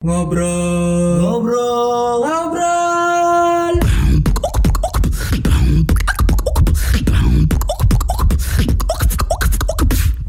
[0.00, 1.20] Ngobrol.
[1.20, 2.24] Ngobrol.
[2.24, 3.74] Ngobrol.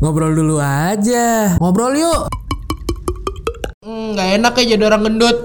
[0.04, 1.56] Ngobrol dulu aja.
[1.56, 2.28] Ngobrol yuk.
[3.80, 5.40] Hmm, nggak enak ya jadi orang gendut.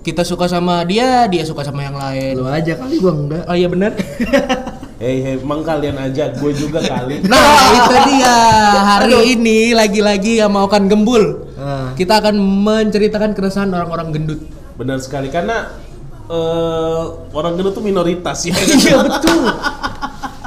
[0.00, 2.40] Kita suka sama dia, dia suka sama yang lain.
[2.40, 3.44] Lu aja kali gua enggak.
[3.44, 3.92] Oh iya benar.
[5.02, 7.26] Hei, hei, emang kalian aja, gue juga kali.
[7.26, 8.38] Nah itu dia
[8.86, 11.51] hari ini lagi-lagi yang mau kan gembul.
[11.62, 11.94] Ah.
[11.94, 14.40] Kita akan menceritakan keresahan orang-orang gendut.
[14.74, 15.70] Benar sekali, karena
[16.26, 18.54] eh, orang gendut tuh minoritas ya.
[18.82, 19.46] Iya betul.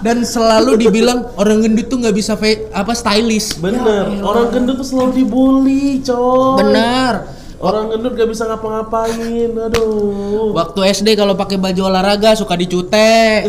[0.04, 2.36] Dan selalu dibilang orang gendut tuh nggak bisa
[2.76, 3.58] apa stylish.
[3.58, 6.62] Bener, orang gendut tuh selalu dibully, coy.
[6.62, 7.14] Benar.
[7.56, 10.52] Orang gendut gak bisa ngapa-ngapain, aduh.
[10.52, 12.96] Waktu SD kalau pakai baju olahraga suka dicute.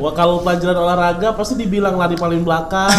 [0.00, 2.88] Wah kalau pelajaran olahraga pasti dibilang lari paling belakang.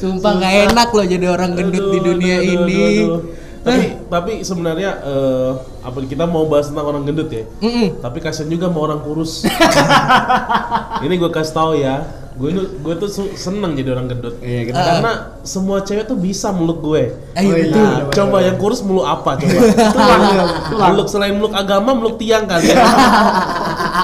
[0.00, 2.82] Sumpah nggak enak loh jadi orang gendut di Aduh, dunia aduh, aduh, ini.
[3.06, 3.20] aduh.
[3.64, 5.50] Tapi tapi sebenarnya eh,
[5.80, 7.48] apa kita mau bahas tentang orang gendut ya.
[7.64, 7.96] Mm-mm.
[8.04, 9.48] Tapi kasian juga sama orang kurus.
[11.04, 12.04] Ini gue kasih tahu ya,
[12.34, 14.34] gue itu gue tuh seneng jadi orang gendut.
[14.38, 14.86] Iya, kenapa?
[14.88, 17.14] Karena semua cewek tuh bisa meluk gue.
[17.14, 17.70] Oh, iya.
[17.70, 19.58] Nah, coba yang kurus meluk apa coba?
[20.84, 22.82] meluk selain meluk agama, meluk tiang kali ya.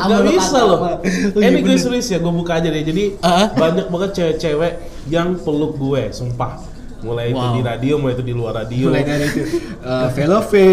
[0.00, 0.70] Gak Meluk bisa agama.
[0.70, 0.78] loh.
[0.78, 0.94] Oh,
[1.36, 2.80] Eh, iya, Ini gue serius ya, gue buka aja deh.
[2.80, 3.50] Jadi Ah.
[3.50, 4.72] banyak banget cewek-cewek
[5.06, 6.62] yang peluk gue, sumpah.
[7.00, 7.56] Mulai itu Wow.
[7.56, 8.86] di radio, mulai itu di luar radio.
[8.86, 9.42] Mulai dari itu.
[9.80, 10.66] Eh, Velofe.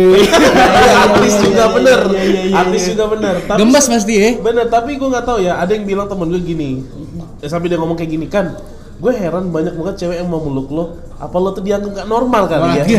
[1.08, 2.90] artis juga bener, iya, iya, iya, artis iya.
[2.94, 3.36] juga bener.
[3.42, 4.30] Tapi Gemes pasti ya.
[4.38, 5.58] Bener, tapi gue nggak tahu ya.
[5.58, 6.84] Ada yang bilang temen gue gini,
[7.40, 8.58] eh, sampai dia ngomong kayak gini kan.
[8.98, 10.86] Gue heran banyak banget cewek yang mau meluk lo.
[11.18, 12.84] Apa lo tuh dianggap gak normal kali ya?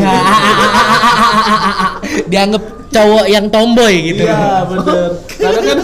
[2.31, 4.23] Dianggap cowok yang tomboy gitu.
[4.23, 5.09] Iya bener.
[5.43, 5.79] Karena kan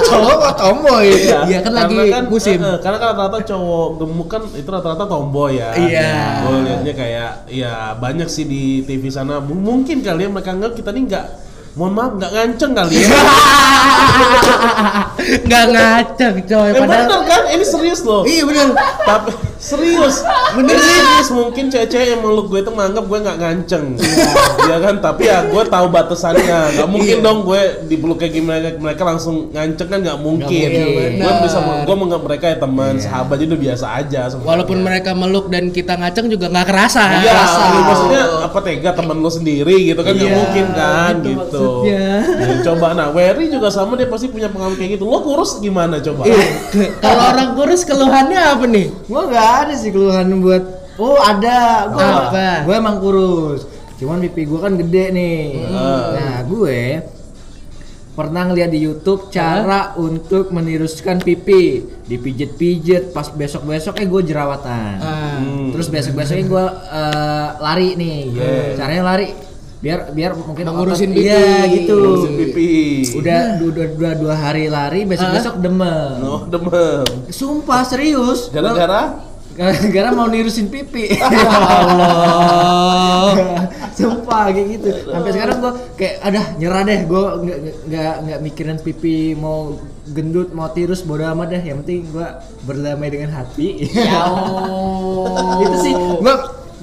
[0.00, 1.06] Cowok kok tomboy.
[1.46, 2.58] Iya, kan lagi musim.
[2.58, 5.70] eh, eh, karena kan rata-rata cowok gemuk kan itu rata-rata tomboy ya.
[5.74, 6.12] Iya.
[6.46, 9.38] Gue liatnya kayak ya banyak sih di TV sana.
[9.38, 11.26] M- Mungkin kali ya mereka anggap kita nih nggak
[11.80, 13.08] mohon maaf nggak nganceng kali ya.
[15.40, 16.68] Nggak ngaceng coy.
[16.68, 17.42] Eh, Padahal bener kan?
[17.50, 18.22] Ini serius loh.
[18.22, 18.68] Iya bener.
[19.00, 23.84] Tapi serius, bener serius mungkin cewek-cewek yang meluk gue itu menganggap gue nggak nganceng,
[24.62, 24.94] ya kan?
[24.98, 27.22] Tapi ya gue tahu batasannya, nggak mungkin Iya.
[27.22, 30.68] dong gue dipeluk kayak gimana mereka langsung nganceng kan nggak mungkin.
[30.70, 34.20] mungkin, gue bisa, gue menganggap mereka ya teman, sahabat jadi udah biasa aja.
[34.26, 34.48] sebenarnya.
[34.48, 37.04] Walaupun mereka meluk dan kita ngaceng juga nggak kerasa.
[37.20, 37.62] Iya, Kerasa.
[37.82, 41.64] maksudnya apa tega temen lo sendiri gitu kan nggak Iya, mungkin kan itu gitu.
[41.70, 42.08] Maksudnya.
[42.50, 45.04] Ya, coba nah, Wery juga sama dia pasti punya pengalaman kayak gitu.
[45.06, 46.26] Lo kurus gimana coba?
[46.26, 46.46] Iya.
[46.98, 48.86] Kalau orang kurus keluhannya apa nih?
[49.06, 50.64] Gua nggak ada sih keluhan buat
[51.00, 52.48] Oh ada, gua Apa?
[52.68, 53.64] Gue emang kurus.
[53.96, 55.64] Cuman pipi gua kan gede nih.
[56.16, 57.00] Nah gue
[58.10, 63.16] pernah ngeliat di YouTube cara untuk meniruskan pipi, dipijet-pijet.
[63.16, 64.92] Pas besok-besok eh gue jerawatan.
[65.00, 65.40] Ah.
[65.40, 65.72] Hmm.
[65.72, 68.20] Terus besok-besoknya gue eh, lari nih.
[68.76, 69.49] Caranya lari
[69.80, 71.26] biar biar mungkin Mengurusin otot- pipi.
[71.26, 71.96] Iya gitu.
[71.96, 72.70] Ngurusin pipi.
[73.16, 76.20] Udah dua, dua, dua hari lari besok-besok demam.
[76.20, 77.04] Oh, demam.
[77.28, 78.52] Sumpah serius.
[78.52, 81.10] Gara-gara Gara-gara mau nirusin pipi.
[81.90, 83.66] Allah.
[83.92, 84.88] Sumpah kayak gitu.
[85.06, 87.00] Sampai sekarang gua kayak adah nyerah deh.
[87.04, 89.76] Gua nggak nggak nggak mikirin pipi mau
[90.06, 91.62] gendut mau tirus bodo amat deh.
[91.62, 92.28] Yang penting gua
[92.64, 93.90] berdamai dengan hati.
[93.90, 95.60] Ya Allah.
[95.64, 95.92] itu sih.
[95.92, 96.34] Gua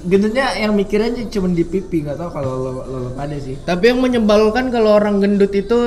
[0.05, 3.57] gendutnya yang mikirannya cuma di pipi nggak tahu kalau lo, lo, lo pada sih.
[3.63, 5.77] Tapi yang menyebalkan kalau orang gendut itu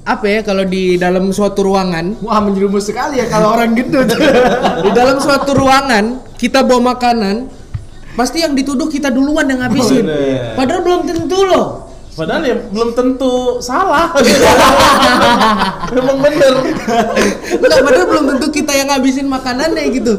[0.00, 4.08] apa ya kalau di dalam suatu ruangan Wah menjerumus sekali ya kalau orang gendut.
[4.86, 7.50] di dalam suatu ruangan kita bawa makanan
[8.16, 10.56] pasti yang dituduh kita duluan yang ngabisin bener.
[10.58, 11.68] padahal belum tentu loh
[12.10, 14.12] Padahal ya belum tentu salah.
[15.94, 16.52] Memang bener.
[17.54, 20.18] Enggak, padahal belum tentu kita yang ngabisin makanannya gitu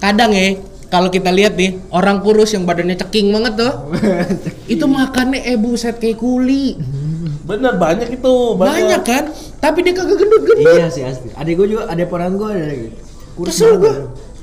[0.00, 3.72] kadang ya kalau kita lihat nih orang kurus yang badannya ceking banget tuh
[4.72, 6.78] itu makannya eh buset kayak kuli
[7.46, 8.58] Bener banyak itu.
[8.58, 11.30] banyak kan tapi dia kagak gendut-gendut iya sih asli.
[11.32, 12.98] Adek gua juga ada ponakan gua ada gitu.
[13.34, 13.94] Kurus kesel gua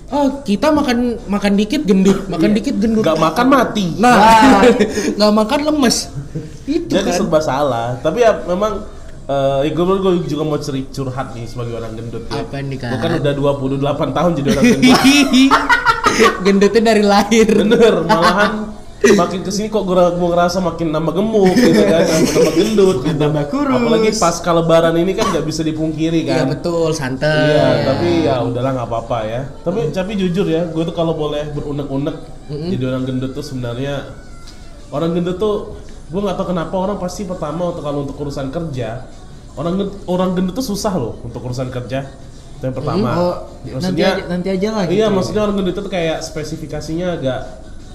[0.08, 3.98] oh kita makan makan dikit gendut makan dikit gendut Gak makan mati.
[3.98, 4.16] nah
[5.18, 6.08] nggak makan lemes
[6.64, 8.00] itu Jadi kan serba salah.
[8.00, 8.88] Tapi ya memang
[9.24, 12.40] eh gue, gue juga mau ceri curhat nih sebagai orang gendut ya.
[12.40, 12.80] Apa nih?
[12.80, 15.00] Gue kan udah 28 tahun jadi orang gendut.
[16.46, 18.72] Gendutnya dari lahir Bener, malahan
[19.04, 23.20] makin ke sini kok gue, gue ngerasa makin nambah gemuk gitu kan, nambah, gendut gitu.
[23.20, 23.76] Nambah kurus.
[23.76, 26.56] Apalagi pas lebaran ini kan nggak bisa dipungkiri iya kan.
[26.56, 29.42] betul santai Iya, tapi ya udahlah nggak apa-apa ya.
[29.60, 32.16] Tapi tapi jujur ya, gue tuh kalau boleh berunek-unek
[32.50, 34.12] jadi orang gendut tuh sebenarnya
[34.92, 35.80] orang gendut tuh
[36.12, 39.08] gue nggak tahu kenapa orang pasti pertama untuk kalau untuk urusan kerja
[39.56, 42.04] orang gendut, orang gendut tuh susah loh untuk urusan kerja
[42.64, 43.08] itu yang pertama.
[43.20, 43.36] Oh,
[43.76, 44.96] nanti aja, nanti aja lah gitu.
[44.96, 47.40] Iya, maksudnya orang gendut itu kayak spesifikasinya agak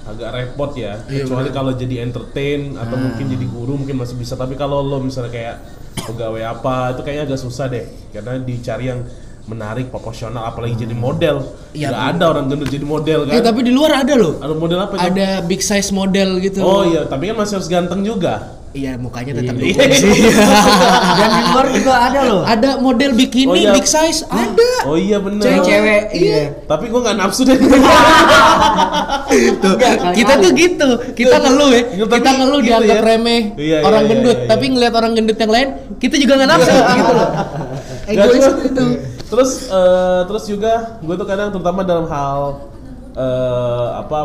[0.04, 1.00] agak repot ya.
[1.08, 3.00] Iya, Kecuali kalau jadi entertain atau Ah.
[3.00, 4.36] mungkin jadi guru mungkin masih bisa.
[4.36, 5.56] Tapi kalau lo misalnya kayak
[6.04, 7.88] pegawai apa itu kayaknya agak susah deh.
[8.12, 9.00] Karena dicari yang
[9.48, 11.40] menarik, proporsional, apalagi jadi model.
[11.72, 13.32] Iya, Nggak ada orang gendut jadi model kan?
[13.32, 14.36] Eh tapi di luar ada loh.
[14.36, 14.94] Ada model apa?
[15.00, 16.60] Ada big size model gitu.
[16.60, 18.57] Oh iya, tapi kan masih harus ganteng juga.
[18.78, 19.84] Iya, mukanya tetap Iya.
[19.90, 20.30] sih.
[21.18, 22.42] Dan di luar juga ada loh.
[22.46, 23.72] ada model bikini Oh, iya.
[23.74, 24.72] big size, ada.
[24.86, 25.42] Oh iya bener.
[25.42, 26.02] Cewek-cewek.
[26.14, 26.42] Iya.
[26.64, 27.58] Tapi gua nggak nafsu deh.
[29.58, 29.74] Tuh,
[30.14, 30.88] kita tuh gitu.
[31.12, 31.82] Kita ngeluh ya.
[31.90, 33.02] Iya, tapi Kita ngeluh gitu dianggap ya.
[33.04, 34.48] remeh Iya, orang iya, gendut, iya, iya.
[34.48, 37.28] tapi ngelihat orang gendut yang lain, kita juga nggak nafsu gitu loh.
[38.06, 38.86] Egois itu.
[39.28, 42.40] Terus eh, terus juga gue tuh kadang terutama dalam hal
[43.12, 44.18] eh, apa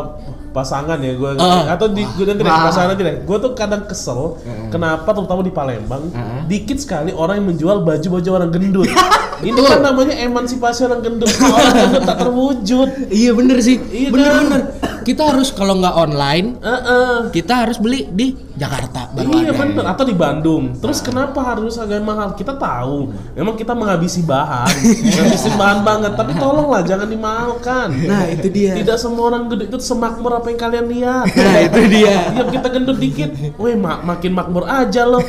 [0.54, 1.74] pasangan ya gue Ah.
[1.74, 3.16] atau di gue nanti deh pasangan nanti deh.
[3.20, 4.38] Gue tuh kadang kesel
[4.70, 6.14] kenapa terutama di Palembang
[6.46, 8.86] dikit sekali orang yang menjual baju-baju orang gendut.
[9.42, 11.28] Ini kan namanya emansipasi orang gendut.
[11.42, 12.88] Orang gendut tak terwujud.
[13.10, 13.82] Iya bener sih.
[13.82, 14.44] Iya bener kan?
[14.46, 14.62] bener.
[15.04, 17.16] Kita harus kalau nggak online, Eh, eh.
[17.30, 19.58] kita harus beli di Jakarta baru iya ada.
[19.58, 24.70] bener atau di Bandung terus kenapa harus harga mahal kita tahu memang kita menghabisi bahan
[25.10, 28.78] menghabisin bahan banget tapi tolonglah jangan dimahalkan Nah itu dia.
[28.78, 32.14] tidak semua orang gendut itu semakmur apa yang kalian lihat Nah itu dia.
[32.30, 35.22] Tiap kita gendut dikit, weh mak makin makmur aja loh.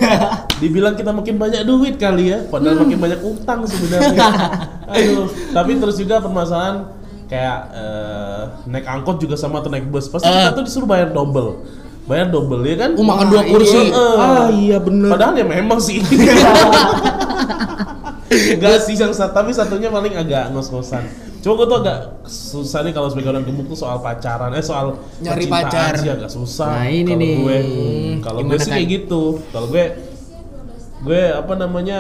[0.56, 4.22] Dibilang kita makin banyak duit kali ya, padahal makin banyak utang sebenarnya.
[4.94, 6.94] Aduh, tapi terus juga permasalahan
[7.26, 11.62] kayak eh, naik angkot juga sama atau naik bus, pasti kita tuh disuruh bayar double.
[12.06, 12.94] Bayar double ya kan?
[12.94, 13.90] Oh, makan dua kursi.
[13.90, 14.06] Iya.
[14.16, 15.10] Ah iya bener.
[15.10, 15.98] Padahal ya memang sih.
[18.62, 21.06] Gak sih yang satu, tapi satunya paling agak ngos-ngosan.
[21.40, 24.98] Cuma gue tuh agak susah nih kalau sebagai orang gemuk tuh soal pacaran, eh soal
[25.22, 25.94] Nyari pacar.
[25.94, 26.82] sih agak susah.
[26.82, 27.34] Nah, ini Kalau nih.
[27.38, 27.58] gue,
[28.26, 28.76] kalau gue sih Kan?
[28.76, 29.22] kayak gitu.
[29.54, 29.86] Kalau gue,
[31.06, 32.00] gue apa namanya,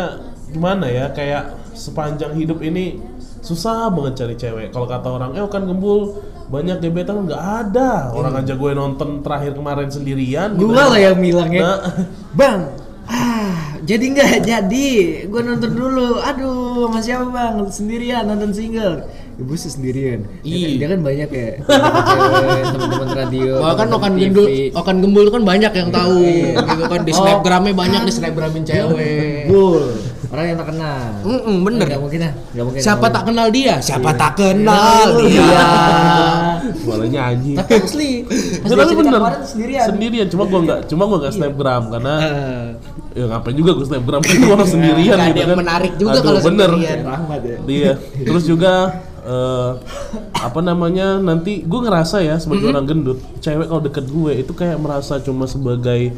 [0.50, 1.44] gimana ya, kayak
[1.75, 2.98] sepanjang hidup ini
[3.45, 4.68] susah banget cari cewek.
[4.74, 6.18] Kalau kata orang, eh kan gembul
[6.50, 8.10] banyak gebetan nggak ada.
[8.13, 10.57] Orang aja gue nonton terakhir kemarin sendirian.
[10.57, 10.86] gitu Gua ya.
[10.89, 11.62] lah yang bilangnya.
[11.62, 11.80] Nah,
[12.33, 12.60] Bang,
[13.06, 14.92] ah jadi nggak jadi.
[15.30, 16.18] Gua nonton dulu.
[16.22, 17.56] Aduh, sama siapa bang?
[17.69, 19.06] Sendirian nonton single.
[19.36, 20.24] Ibu sih sendirian.
[20.42, 20.64] Iya.
[20.66, 21.50] kan- dia kan banyak ya.
[22.66, 23.52] teman-teman radio.
[23.58, 24.22] Wah kan okan TV.
[24.22, 26.24] gendul, okan gembul kan banyak yang tahu
[26.56, 27.18] gitu kan di Oh.
[27.18, 29.46] snapgramnya banyak di snapgramin cewek.
[29.46, 29.84] Gembul.
[30.26, 31.10] Orang yang tak kenal.
[31.22, 31.86] Mm-mm, bener.
[31.86, 32.34] Nggak mungkin ah.
[32.50, 32.82] Nggak mungkin.
[32.82, 33.76] Siapa tak kenal dia?
[33.78, 34.56] Siapa tak mungkin.
[34.58, 35.36] kenal dia?
[35.38, 35.68] Iya.
[36.88, 37.54] Malah nyanyi.
[37.56, 38.12] Tapi asli.
[38.64, 39.20] Ya, tapi bener.
[39.44, 39.86] sendirian.
[39.86, 40.28] Sendirian.
[40.28, 42.14] Cuma gua nggak, cuma gua nggak snapgram karena
[43.12, 45.58] ya ngapain juga gua snapgram itu orang sendirian gitu yang kan.
[45.58, 46.70] menarik juga kalau bener.
[46.72, 47.00] sendirian.
[47.06, 47.58] Rahmat ya.
[47.66, 47.92] Iya.
[48.24, 48.74] Terus juga
[49.25, 49.72] eh,
[50.38, 52.74] apa namanya nanti gue ngerasa ya sebagai Mm-hmm.
[52.74, 56.13] orang gendut, cewek kalau deket gue itu kayak merasa cuma sebagai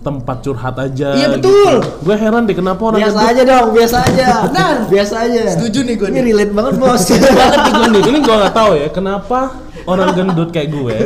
[0.00, 1.16] tempat curhat aja.
[1.16, 1.80] Iya, betul.
[1.98, 4.26] Gue heran deh kenapa orang Biasa gendut aja dong, biasa aja.
[4.44, 5.42] Benar, biasa aja.
[5.50, 6.24] Setuju nih gua Ini nih.
[6.28, 7.02] relate banget bos.
[7.08, 7.24] banget
[7.56, 8.02] nih gue nih.
[8.04, 9.38] Ini gue nggak tahu ya kenapa
[9.84, 10.96] orang gendut kayak gue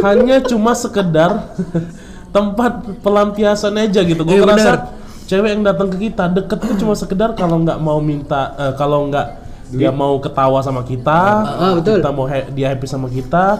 [0.00, 1.54] hanya cuma sekedar
[2.28, 4.22] tempat pelampiasan aja gitu.
[4.22, 4.72] Gue Iya, ngerasa
[5.26, 9.06] cewek yang datang ke kita deket tuh cuma sekedar kalau nggak mau minta eh, kalau
[9.06, 11.98] nggak dia mau ketawa sama kita, Ah, betul.
[11.98, 13.58] kita mau he- dia happy sama kita,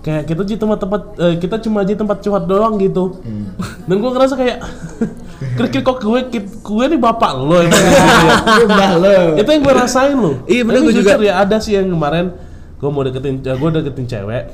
[0.00, 3.16] kayak kita cuma tempat eh, kita cuma aja tempat curhat doang gitu.
[3.18, 3.56] Hmm.
[3.84, 4.58] Dan gue ngerasa kayak
[5.56, 7.72] kira-kira kok gue gue nih bapak lo ya.
[8.62, 9.16] Udah lo.
[9.34, 11.12] itu yang gue rasain loh Iya, Tapi gue juga.
[11.18, 12.32] ya ada sih yang kemarin
[12.76, 14.52] gue mau deketin gue deketin cewek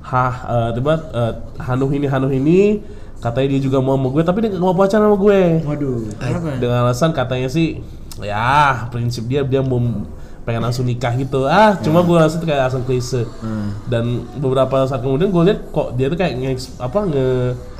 [0.00, 2.80] hah eh, tiba eh, Hanuh ini Hanuh ini
[3.24, 5.40] katanya dia juga mau sama gue tapi dia nggak mau pacaran sama gue.
[5.64, 6.48] Waduh, kenapa?
[6.60, 7.80] dengan alasan katanya sih
[8.20, 9.80] ya prinsip dia dia mau
[10.44, 11.48] pengen langsung nikah gitu.
[11.48, 13.24] Ah cuma gue rasa itu kayak asal klise.
[13.88, 17.26] Dan beberapa saat kemudian gue lihat kok dia tuh kayak nge apa nge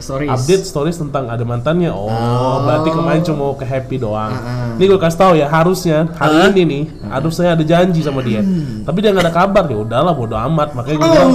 [0.01, 0.31] Stories.
[0.33, 1.93] update stories tentang ada mantannya.
[1.93, 4.33] Oh, berarti kemarin cuma mau ke happy doang.
[4.33, 6.83] Ah, ini gue kasih tahu ya harusnya hari ini nih
[7.13, 8.41] harusnya ada janji sama dia.
[8.81, 9.69] Tapi dia nggak ada kabar.
[9.69, 10.73] Ya udahlah bodo amat.
[10.73, 11.33] Makanya gue bilang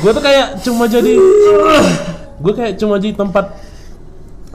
[0.00, 1.12] gue tuh kayak cuma jadi
[2.40, 3.52] gue kayak cuma jadi tempat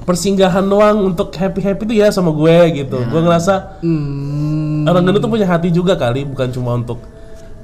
[0.06, 2.98] persinggahan doang untuk happy happy tuh ya sama gue gitu.
[3.10, 3.82] Gue ngerasa
[4.86, 7.02] orang gendut tuh punya hati juga kali bukan cuma untuk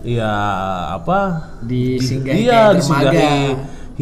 [0.01, 0.34] ya
[0.98, 1.51] apa?
[1.62, 3.42] Disinggahi iya kayak disinggahi.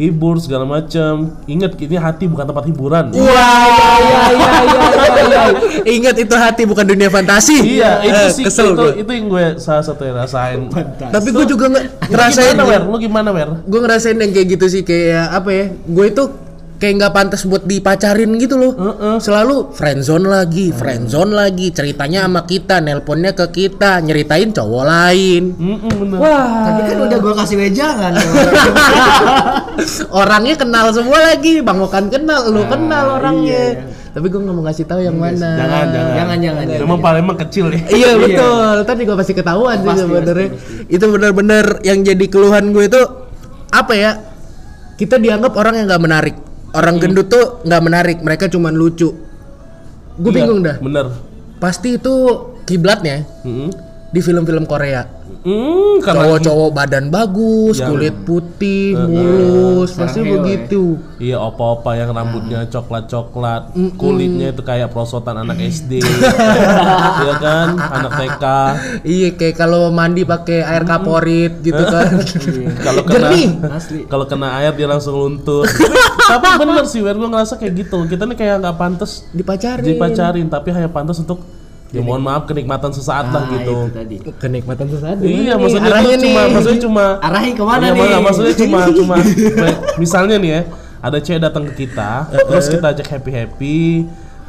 [0.00, 1.12] Hibur segala macam
[1.44, 3.44] ingat ini hati bukan tempat hiburan Wah, iya
[4.00, 5.22] iya iya iya.
[5.22, 5.42] iya.
[5.82, 7.60] Ingat itu hati bukan dunia fantasi.
[7.60, 8.92] iya itu Eh, sih kesel itu, gua.
[8.94, 12.82] itu yang gue salah satu yang rasain Tapi gue juga nge- Lu ngerasain gimana wer
[12.82, 16.24] lu gimana wer gue ngerasain yang kayak gitu sih kayak apa ya gue itu
[16.80, 18.72] kayak nggak pantas buat dipacarin gitu loh.
[19.20, 25.52] Selalu friendzone lagi friendzone lagi ceritanya sama kita nelponnya ke kita nyeritain cowok lain.
[25.60, 26.18] Mm-mm, bener.
[26.18, 26.72] wah.
[26.72, 28.12] Tapi kan udah gua kasih wejangan.
[30.20, 33.84] orangnya kenal semua lagi bang Okan kenal lu kenal orangnya.
[34.10, 35.54] tapi gue nggak mau ngasih tahu yang mana.
[35.54, 36.14] jangan jangan.
[36.18, 36.82] Jangan, jangan, jangan.
[36.82, 37.78] memang Palembang kecil ya.
[37.94, 40.48] Iya betul, tadi juga pasti ketahuan sih Pasti, sebenarnya.
[40.90, 43.00] Itu benar-benar yang jadi keluhan gue itu
[43.70, 44.12] apa ya?
[45.00, 46.36] kita dianggap orang yang nggak menarik.
[46.70, 49.10] Orang gendut tuh nggak menarik, mereka cuman lucu.
[50.16, 50.76] Gue Iya, bingung dah.
[50.78, 51.06] Bener.
[51.56, 52.14] Pasti itu
[52.62, 53.68] kiblatnya Mm-mm.
[54.08, 55.18] di film-film Korea.
[55.40, 61.00] Hmm, Cowok-cowok badan bagus, Yang- kulit putih, mulus, pasti Saranghae, begitu.
[61.16, 66.04] Iya opa-opa yang rambutnya coklat-coklat, kulitnya itu kayak perosotan anak SD,
[67.20, 68.44] Iya kan, anak TK.
[69.00, 72.20] Iya kayak kalau mandi pakai air kaporit gitu kan.
[72.76, 73.28] Kalau kena
[74.04, 75.64] kalau kena air dia langsung luntur.
[76.28, 77.98] tapi bener sih, Wer, gue ngerasa kayak gitu.
[78.04, 79.84] Kita nih kayak nggak pantas Dipacarin.
[79.84, 81.42] dipacarin, tapi hanya pantas untuk
[81.88, 83.74] ya mohon maaf kenikmatan sesaat lah Ah, gitu.
[83.82, 84.16] itu tadi.
[84.36, 85.16] Kenikmatan sesaat.
[85.18, 85.58] Iya, nih?
[85.58, 86.52] maksudnya Arahnya cuma, nih.
[86.52, 88.00] maksudnya cuma Arahi ke mana Iya, nih?
[88.00, 88.16] mana?
[88.20, 89.16] maksudnya cuma cuma
[89.96, 90.60] misalnya nih ya,
[91.00, 92.10] ada cewek datang ke kita,
[92.44, 93.78] terus kita ajak happy happy,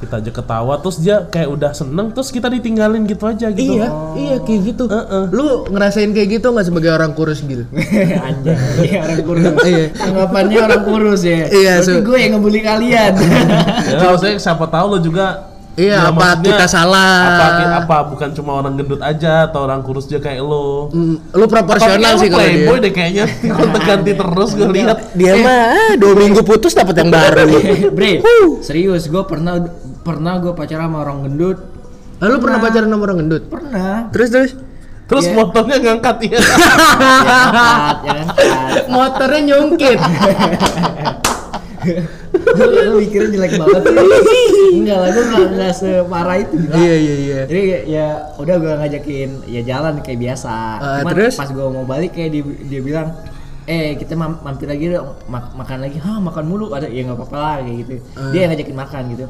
[0.01, 3.77] kita ajak ketawa, terus dia kayak udah seneng, terus kita ditinggalin gitu aja gitu.
[3.77, 4.83] Iya, iya kayak gitu.
[4.89, 5.23] Heeh.
[5.29, 7.69] Lu ngerasain kayak gitu nggak sebagai orang kurus gitu?
[8.27, 9.43] Anjay, iya, orang kurus.
[9.61, 9.85] Iya.
[9.93, 11.45] Anggapannya orang kurus ya.
[11.47, 13.13] Iya, so- gue yang ngebully kalian.
[13.91, 17.15] Ya, maksudnya siapa tahu lo juga Iya, ya, apa kita salah?
[17.31, 17.47] Apa,
[17.87, 20.91] apa bukan cuma orang gendut aja atau orang kurus juga kayak lo?
[20.91, 22.51] Mm, lu proporsional sih kalau lo dia.
[22.51, 23.25] playboy deh kayaknya.
[23.87, 25.15] Ganti terus gue lihat.
[25.15, 27.47] Dia mah ah, dua minggu putus dapat yang baru.
[27.95, 28.19] Bre,
[28.59, 29.63] serius gue pernah
[30.01, 31.57] pernah gue pacaran sama orang gendut.
[32.17, 33.43] Lalu pernah pacaran sama orang gendut?
[33.47, 34.09] Pernah.
[34.09, 34.51] Terus terus
[35.03, 35.35] Terus Iya.
[35.35, 36.39] motornya ngangkat ya.
[36.39, 38.27] Kat, ya kan?
[38.31, 38.83] Kat.
[38.95, 39.99] motornya nyungkit.
[42.31, 44.71] lu, lu mikirnya jelek banget sih.
[44.71, 46.55] Enggak lah, gue nggak nggak separah itu.
[46.71, 47.39] Iya iya iya.
[47.43, 48.05] Jadi ya
[48.37, 50.53] udah gue ngajakin ya jalan kayak biasa.
[50.79, 51.35] Ah, Cuman terus?
[51.35, 53.07] pas gue mau balik kayak dia, dia bilang,
[53.65, 55.97] eh kita mam- mampir lagi dong mak- makan lagi.
[55.99, 57.93] Hah makan mulu ada ya nggak apa-apa lah kayak gitu.
[58.15, 58.31] Ah.
[58.31, 59.25] Dia yang ngajakin makan gitu.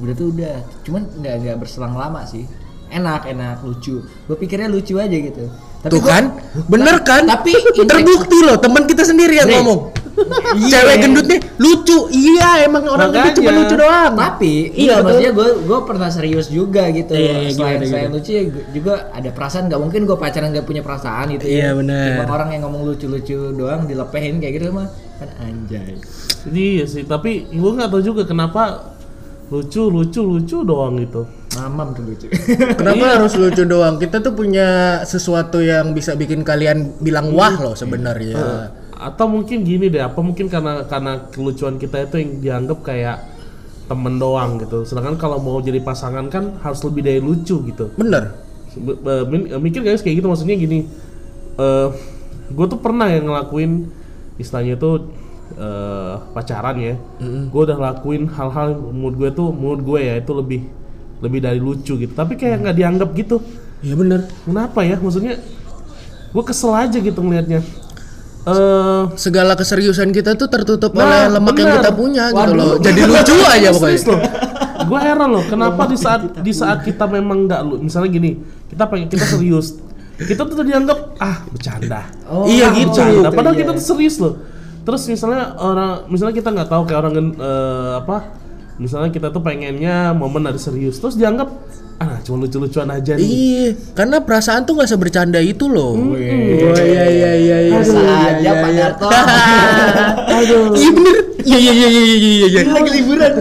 [0.00, 0.56] Udah tuh udah.
[0.82, 2.44] Cuman nggak nggak berselang lama sih.
[2.90, 4.02] Enak enak lucu.
[4.02, 5.46] Gue pikirnya lucu aja gitu.
[5.80, 6.24] Tuh gua- kan?
[6.66, 7.24] Bener kan?
[7.24, 9.56] Tapi terbukti loh, teman kita sendiri yang Bre.
[9.56, 9.80] ngomong.
[10.52, 10.84] Iya.
[10.84, 11.98] Cewek gendutnya lucu.
[12.10, 13.60] Iya, emang orang gendut cuma Makanya.
[13.62, 14.12] lucu doang.
[14.12, 15.04] Tapi Iya, iya betul.
[15.06, 17.12] maksudnya gue gue pernah serius juga gitu.
[17.14, 18.16] Iya, iya, selain gimana, selain gimana?
[18.18, 21.44] lucu ya juga ada perasaan nggak mungkin gue pacaran nggak punya perasaan gitu.
[21.46, 21.70] Iya, ya.
[21.72, 22.06] benar.
[22.12, 25.94] Cuma orang yang ngomong lucu-lucu doang dilepehin kayak gitu mah kan anjay.
[26.44, 28.92] Iya sih, tapi gue nggak tahu juga kenapa
[29.50, 31.26] lucu lucu lucu doang gitu.
[31.58, 32.26] Mamam tuh lucu.
[32.78, 33.98] Kenapa harus lucu doang?
[33.98, 38.70] Kita tuh punya sesuatu yang bisa bikin kalian bilang wah loh sebenarnya.
[38.94, 43.18] Atau mungkin gini deh, apa mungkin karena karena kelucuan kita itu yang dianggap kayak
[43.90, 44.86] temen doang gitu.
[44.86, 47.90] Sedangkan kalau mau jadi pasangan kan harus lebih dari lucu gitu.
[47.98, 48.38] Bener.
[49.58, 50.86] Mikir guys kayak gitu maksudnya gini.
[51.60, 51.88] eh
[52.50, 53.90] gue tuh pernah yang ngelakuin
[54.38, 55.10] istilahnya tuh
[55.52, 56.94] eh, pacaran ya.
[57.48, 60.60] Gue udah lakuin hal-hal yang menurut gue tuh menurut gue ya itu lebih
[61.20, 62.12] lebih dari lucu gitu.
[62.12, 63.40] Tapi kayak nggak dianggap gitu.
[63.80, 64.20] Iya bener.
[64.42, 64.96] Kenapa ya?
[64.96, 65.40] Maksudnya
[66.30, 67.60] gue kesel aja gitu ngelihatnya.
[68.40, 71.78] Eh Segala keseriusan kita tuh tertutup Nah, oleh lemak yang bener.
[71.78, 72.56] kita punya gitu Waduh.
[72.56, 72.72] loh.
[72.78, 74.00] Jadi lucu aja pokoknya.
[74.80, 78.88] gue heran loh, kenapa di saat di saat kita memang nggak lu, misalnya gini, kita
[78.88, 79.76] pengen kita serius,
[80.18, 82.08] kita tuh dianggap ah bercanda.
[82.24, 82.88] Oh, Iya, gitu.
[82.90, 83.28] bercanda.
[83.28, 83.60] Padahal iya.
[83.60, 84.40] kita tuh serius loh.
[84.80, 88.16] Terus misalnya orang, misalnya kita nggak tahu kayak orang eh, apa,
[88.80, 91.52] misalnya kita tuh pengennya momen ada serius, terus dianggap
[92.00, 93.28] ah cuma lucu-lucuan aja nih.
[93.28, 96.00] Iya, karena perasaan tuh nggak sebercanda itu loh.
[96.00, 97.76] Oh iya iya iya iya.
[97.76, 98.80] Bisa iya, aja iya, Pak iya.
[98.80, 99.08] Darto.
[100.40, 100.64] Aduh.
[100.72, 101.16] Iya bener.
[101.44, 102.60] Iya iya iya iya iya iya.
[102.72, 103.32] Lagi liburan.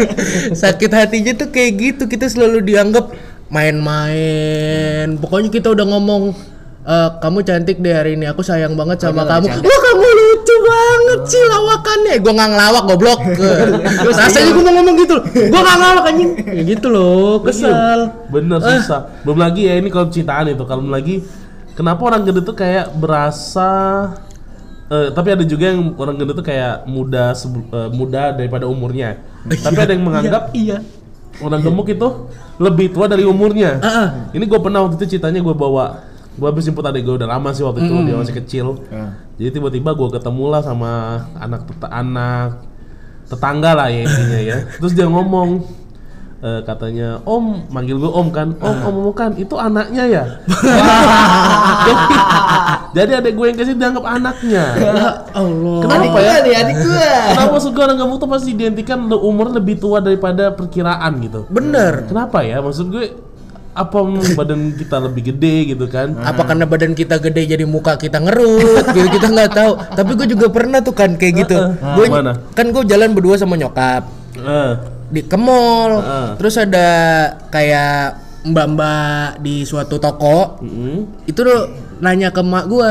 [0.68, 3.08] Sakit hatinya tuh kayak gitu kita selalu dianggap
[3.48, 5.16] main-main.
[5.16, 6.36] Pokoknya kita udah ngomong
[6.84, 8.28] "Eh, kamu cantik deh hari ini.
[8.28, 9.48] Aku sayang banget sama kamu.
[9.48, 12.14] Wah kamu lucu banget sih lawakannya.
[12.24, 13.20] Gua nggak ngelawak goblok.
[14.18, 15.16] Rasanya gua mau ngomong gitu.
[15.52, 16.30] Gua nggak ngelawak anjing.
[16.48, 17.44] Ya gitu loh.
[17.44, 17.72] Kesel.
[18.32, 19.00] Bener susah.
[19.22, 21.22] Belum lagi ya ini kalau cintaan itu, kalau lagi
[21.74, 23.70] kenapa orang gendut tuh kayak berasa
[24.88, 29.18] eh, tapi ada juga yang orang gendut tuh kayak muda eh, muda daripada umurnya.
[29.44, 30.80] tapi ada yang menganggap Iya.
[31.42, 32.08] orang gemuk itu
[32.62, 33.82] lebih tua dari umurnya.
[33.82, 34.08] Ah, ah.
[34.30, 37.54] Ini gue pernah waktu itu ceritanya gue bawa gue habis jemput adik gue udah lama
[37.54, 38.66] sih waktu itu dia masih kecil.
[39.38, 40.90] Jadi tiba-tiba gue ketemu lah sama
[41.38, 42.50] anak teta- anak
[43.24, 44.56] tetangga lah ya intinya ya.
[44.82, 45.62] Terus dia ngomong
[46.42, 48.48] eh, katanya Om manggil gue Om kan.
[48.58, 50.24] Om Om bukan itu anaknya ya.
[51.86, 52.04] jadi,
[52.98, 54.64] jadi adik gue yang kasih dianggap anaknya.
[55.34, 55.78] Allah.
[55.86, 56.34] Kenapa ya?
[56.42, 57.10] nih adik gua.
[57.30, 61.46] Kenapa maksud gue orang gemuk tuh pasti identikan umur lebih tua daripada perkiraan gitu.
[61.46, 62.10] Bener.
[62.10, 62.58] Kenapa ya?
[62.58, 63.04] Maksud gue
[63.74, 63.98] apa
[64.38, 66.14] badan kita lebih gede gitu kan?
[66.16, 69.72] Apa karena badan kita gede jadi muka kita ngerut gitu kita nggak tahu.
[69.92, 71.58] Tapi gue juga pernah tuh kan kayak gitu.
[71.98, 72.38] Gue Mana?
[72.54, 74.72] kan gue jalan berdua sama nyokap Eh,
[75.10, 76.02] di ke mall.
[76.38, 76.86] Terus ada
[77.48, 80.60] kayak mbak-mbak di suatu toko.
[80.60, 81.60] mm, Itu tuh
[81.98, 82.90] nanya ke mak gue.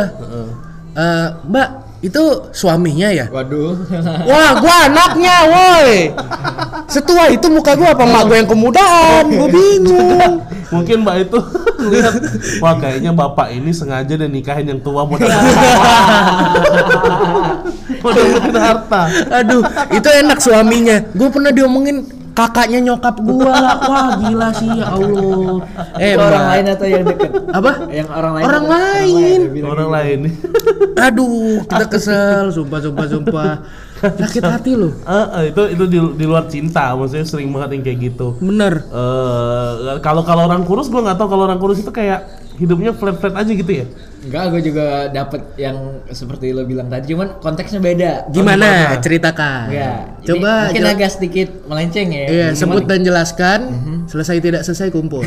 [0.93, 1.69] "Eh, Mbak,
[2.03, 3.31] Itu suaminya ya?
[3.31, 3.79] Waduh.
[4.29, 6.12] Wah, gua anaknya, woi.
[6.91, 9.31] Setua itu muka gua apa mak gua yang kemudaan?
[9.31, 10.43] Gua bingung.
[10.75, 11.38] Mungkin mbak itu
[11.93, 12.17] lihat,
[12.57, 15.38] wah kayaknya bapak ini sengaja dan nikahin yang tua mau dapat
[18.01, 19.01] mau harta.
[19.38, 19.62] Aduh,
[19.93, 20.98] itu enak suaminya.
[21.13, 23.53] Gua pernah diomongin kakaknya nyokap gua.
[23.77, 25.57] Wah, gila sih ya Allah.
[26.01, 27.31] Eh, Itu orang lain atau yang deket?
[27.53, 27.71] Apa?
[27.89, 28.45] Yang orang lain.
[28.45, 29.39] Orang lain.
[29.63, 29.95] Orang gitu.
[29.95, 30.33] lain nih.
[31.09, 33.51] Aduh, kita kesel, sumpah sumpah sumpah.
[34.03, 34.91] Sakit hati loh.
[35.07, 38.27] Eh, eh, itu itu di, di luar cinta, maksudnya sering banget yang kayak gitu.
[38.43, 38.83] Bener.
[38.91, 43.17] Eh kalau kalau orang kurus gua nggak tahu kalau orang kurus itu kayak hidupnya flat
[43.17, 43.86] flat aja gitu ya.
[44.24, 45.75] Enggak, gue juga dapet yang
[46.07, 48.12] seperti lo bilang tadi, cuman konteksnya beda.
[48.29, 48.95] Gimana?
[48.98, 49.67] Ceritakan.
[49.67, 50.00] Enggak.
[50.15, 52.25] Ini Coba mungkin jel- agak sedikit melenceng ya.
[52.25, 53.60] Iya, sebut dan jelaskan.
[54.03, 55.24] Selesai tidak selesai kumpul.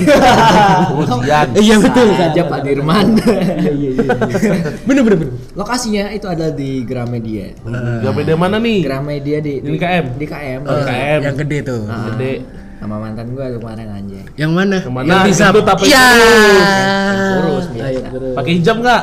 [1.01, 1.49] Ujian.
[1.55, 2.29] Iya betul Bisa kan.
[2.31, 3.07] aja Pak Dirman.
[4.87, 5.35] Bener bener bener.
[5.53, 7.53] Lokasinya itu ada di Gramedia.
[8.01, 8.81] Gak beda mana nih?
[8.81, 10.05] Gramedia di, Ini KM?
[10.17, 10.61] Di KM.
[10.63, 11.21] Oh, KM.
[11.23, 11.83] Yang gede tuh.
[11.87, 12.33] Ah, Gede.
[12.77, 14.25] Sama mantan gue kemarin anjay.
[14.37, 14.77] Yang mana?
[14.85, 15.09] Yang mana?
[15.09, 15.33] Yang.
[15.33, 16.07] Gendut apa Iya.
[16.13, 18.07] Yang kurus, biasa.
[18.37, 19.03] Pakai hijab nggak?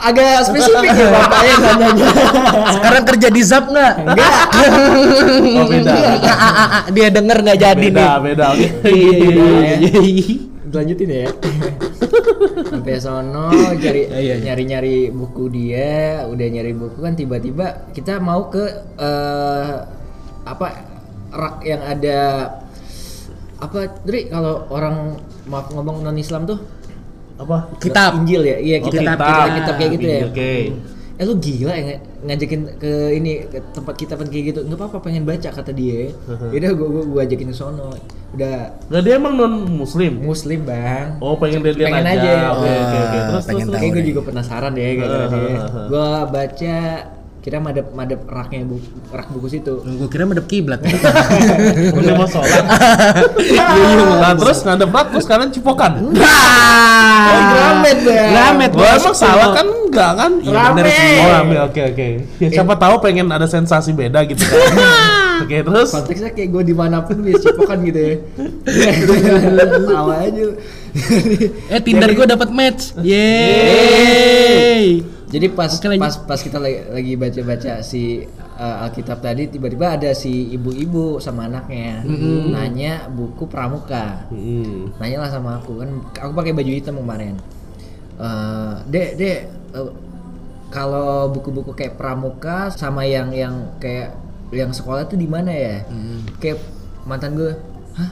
[0.00, 2.08] Agak spesifik ya bapaknya nanyanya.
[2.72, 3.92] Sekarang kerja di Zap nggak?
[4.00, 4.32] Enggak.
[5.60, 5.92] Oh beda.
[6.24, 6.82] Ah, ah, ah.
[6.88, 8.20] Dia denger nggak jadi Beda nih.
[8.24, 8.44] beda.
[8.50, 8.68] Oke.
[8.88, 10.00] Iya,
[10.72, 11.28] Lanjutin ya.
[12.64, 14.34] Sampai sono cari Iya, iya.
[14.40, 18.64] nyari-nyari buku dia, udah nyari buku kan tiba-tiba kita mau ke
[18.96, 19.74] eh,
[20.42, 20.66] apa
[21.30, 22.18] rak yang ada
[23.56, 26.58] apa Dri kalau orang maaf ngomong non Islam tuh
[27.36, 27.72] Apa?
[27.78, 28.18] Kitab.
[28.18, 29.18] Injil ya iya Oh, kitab kitab.
[29.18, 30.52] kitab, kitab kayak gitu ya Oke.
[31.14, 34.98] eh lu gila ya ng- ngajakin ke ini ke tempat kitaban kayak gitu nggak apa-apa
[35.02, 37.92] pengen baca kata dia udah gua, gua gua ajakin ke sono
[38.30, 38.56] udah
[38.86, 40.16] Nggak dia emang non muslim.
[40.18, 42.20] muslim bang Oh pengen lihat Pengen aja.
[42.20, 42.32] aja.
[42.54, 43.18] Oke oke oke.
[43.26, 43.68] Terus pengen terus.
[43.70, 43.82] tahu.
[43.82, 45.04] Kayak gue juga penasaran deh Uh, dia.
[45.04, 45.86] uh, uh.
[45.88, 46.76] Gua baca
[47.40, 49.80] kira madep madep raknya buku rak buku situ.
[49.80, 50.84] Gue kira madep kiblat.
[51.96, 52.64] Udah mau sholat.
[54.20, 56.04] Nah terus ngadep rak terus kalian cipokan.
[56.04, 58.28] Oh, Gramet bang.
[58.28, 59.00] Gramet, Wah bos.
[59.00, 60.32] emang salah kan enggak kan?
[60.44, 61.16] Iya, bener sih.
[61.16, 62.08] Oh rame oke oke.
[62.44, 64.76] Ya siapa tahu pengen ada sensasi beda gitu kan.
[65.40, 65.88] Oke terus.
[65.88, 68.14] Konteksnya kayak gue di mana pun bisa cipokan gitu ya.
[69.88, 70.44] Tawa aja.
[71.72, 72.92] Eh Tinder gue dapat match.
[73.00, 75.00] Yeay.
[75.30, 76.02] Jadi pas lanjut.
[76.02, 78.26] pas pas kita lagi, baca-baca si
[78.58, 82.02] uh, Alkitab tadi tiba-tiba ada si ibu-ibu sama anaknya
[82.50, 84.26] nanya buku pramuka.
[84.26, 84.90] Hmm.
[84.98, 87.38] Nanya lah sama aku kan aku pakai baju hitam kemarin.
[88.20, 89.90] Eh, dek dek eh,
[90.68, 94.12] kalau buku-buku kayak pramuka sama yang yang kayak
[94.52, 95.86] yang sekolah tuh di mana ya?
[96.36, 96.60] Kayak
[97.08, 97.54] mantan gue,
[97.96, 98.10] hah?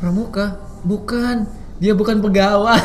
[0.00, 0.58] Pramuka?
[0.82, 1.63] Bukan.
[1.74, 2.78] Dia bukan pegawai.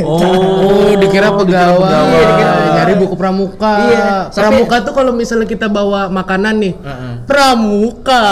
[0.00, 1.86] Oh, dikira pegawai.
[1.86, 2.74] Iya, dikira pegawai.
[2.74, 3.72] Nyari buku pramuka.
[3.84, 6.74] Iya, sampai- Pramuka tuh kalau misalnya kita bawa makanan nih.
[6.74, 7.12] Heeh.
[7.24, 8.24] Pramuka.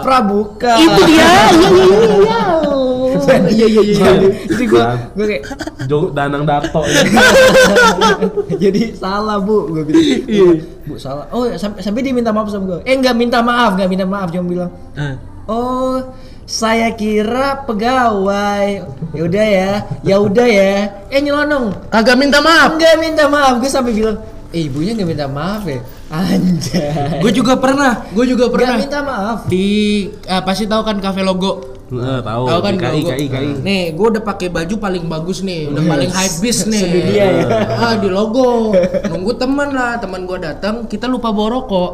[0.00, 0.72] Prabuka.
[0.76, 1.26] Itu dia.
[3.26, 3.82] Iya iya iya iya.
[3.82, 4.06] Iya iya iya.
[4.06, 4.82] Jadi, jadi gue
[5.16, 5.42] gue kayak
[5.84, 6.82] Jo Danang Dato.
[8.54, 12.78] jadi salah bu gue bilang bu salah oh sampai sampai dia minta maaf sama gue
[12.84, 15.16] eh nggak minta maaf nggak minta maaf cuma bilang Ah.
[15.46, 15.96] oh
[16.46, 20.74] saya kira pegawai ya udah ya ya udah ya
[21.10, 22.78] eh nyelonong Kagak minta maaf.
[22.78, 24.22] nggak minta maaf gue sampai bilang
[24.54, 28.06] eh ibunya nggak minta maaf ya anjay Gue juga pernah.
[28.14, 28.76] Gue juga nggak pernah.
[28.78, 29.66] minta maaf Di
[30.22, 31.74] eh, pasti tahu kan kafe logo.
[31.86, 32.46] Nah, tahu.
[32.46, 33.10] Tahu kan KI logo?
[33.10, 33.50] KI KI.
[33.62, 36.82] Nih, gue udah pakai baju paling bagus nih, udah paling hype beast nih.
[36.82, 37.46] sedunia ya.
[37.74, 38.74] Ah, di logo.
[39.06, 41.90] Nunggu teman lah, teman gue datang, kita lupa bawa rokok.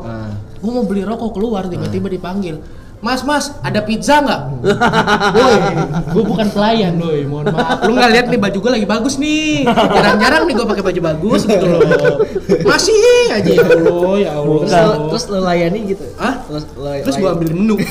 [0.60, 2.56] Gue mau beli rokok keluar, tiba-tiba dipanggil.
[3.02, 4.62] Mas, mas, ada pizza nggak?
[5.42, 5.54] Woi,
[6.14, 7.82] gue bukan pelayan, woi, mohon maaf.
[7.82, 9.66] Lu nggak lihat nih baju gue lagi bagus nih.
[9.66, 11.82] Jarang-jarang nih gue pakai baju bagus gitu loh.
[12.62, 12.94] Masih
[13.34, 14.54] aja ya Allah, ya Allah.
[14.62, 16.46] terus lo, terus lo layani gitu Hah?
[16.46, 17.74] terus lo Terus gue ambil menu.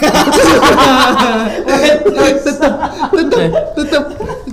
[2.48, 2.74] tetep,
[3.12, 4.04] tetep, tetep.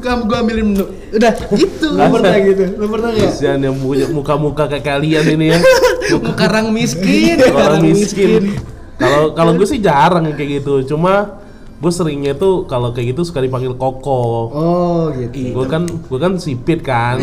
[0.02, 0.84] Gue ambilin menu.
[1.14, 1.86] Udah, gitu.
[1.94, 3.78] lo pernah gitu lo pernah nggak Kasihan yang
[4.10, 5.58] muka-muka kayak kalian ini ya.
[6.40, 8.58] Karang miskin, Orang miskin.
[8.98, 10.82] Kalau kalau gue sih jarang yang kayak gitu.
[10.84, 11.38] Cuma
[11.78, 14.50] gue seringnya tuh kalau kayak gitu suka dipanggil koko.
[14.50, 17.16] oh gitu Gue kan gue kan sipit kan.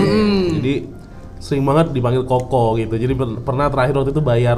[0.56, 0.88] Jadi
[1.38, 2.96] sering banget dipanggil koko gitu.
[2.96, 4.58] Jadi per- pernah terakhir waktu itu bayar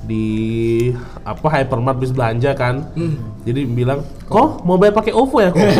[0.00, 0.88] di
[1.22, 2.88] apa hypermart bis belanja kan.
[3.44, 5.60] Jadi bilang, "Kok mau bayar pakai OVO ya, kok?"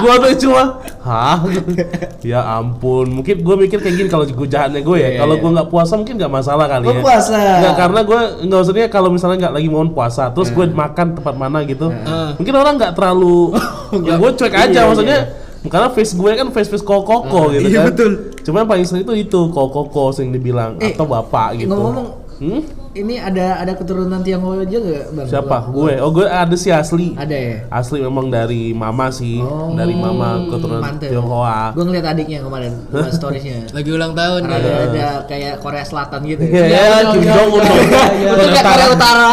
[0.00, 0.62] gua tuh cuma,
[1.00, 1.40] "Hah?"
[2.30, 3.20] ya ampun.
[3.20, 5.08] Mungkin gue mikir kayak gini kalau gue jahatnya gue ya.
[5.10, 5.42] Iya, kalau iya.
[5.42, 7.00] gue nggak puasa mungkin nggak masalah kali ya.
[7.00, 7.38] puasa.
[7.60, 11.34] Nggak, karena gue nggak maksudnya kalau misalnya nggak lagi mau puasa, terus gue makan tempat
[11.36, 11.88] mana gitu,
[12.36, 13.52] mungkin orang nggak terlalu,
[14.08, 15.18] ya gue cuek aja, Iya, maksudnya
[15.64, 17.88] karena face gue kan face face koko gitu iya, kan.
[17.88, 18.10] betul.
[18.44, 21.72] Cuman paling sering itu itu koko sering dibilang Eh, atau bapak gitu.
[21.72, 22.83] ngomong-ngomong- Hmm?
[22.94, 25.26] Ini ada ada keturunan Tionghoa aja nggak bang?
[25.26, 25.66] Siapa?
[25.66, 25.98] Gue.
[25.98, 27.10] Oh, gue ada si asli.
[27.12, 27.56] Ada ya.
[27.66, 31.10] Asli memang dari mama sih, Oh, dari mama keturunan mantep.
[31.10, 31.74] Tionghoa.
[31.74, 32.70] Gue ngeliat adiknya kemarin,
[33.18, 33.66] storiesnya.
[33.74, 34.74] Lagi ulang tahun Ada ya.
[34.86, 36.46] ada kayak Korea Selatan gitu.
[36.46, 37.62] Iya, ya, Kim Jong Un.
[37.66, 39.30] Itu kayak Korea Utara.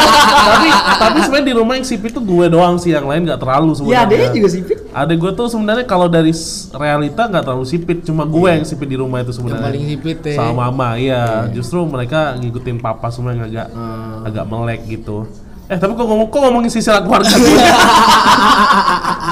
[0.50, 3.70] tapi tapi sebenarnya di rumah yang sipit tuh gue doang sih, yang lain nggak terlalu
[3.70, 4.02] Ya sebenarnya.
[4.04, 4.76] adiknya juga sipit.
[4.90, 6.34] Adek gue tuh sebenarnya kalau dari
[6.72, 9.64] realita nggak terlalu sipit, cuma gue yang sipit di rumah itu Yang sebenarnya.
[9.64, 10.34] paling sipit ya.
[10.34, 11.46] Sama mama, iya.
[11.48, 13.68] Justru mereka ngikutin papa semua yang agak
[14.24, 15.28] agak melek gitu.
[15.64, 17.56] Eh tapi kok ngomong kok ngomongin sisi keluarga gue?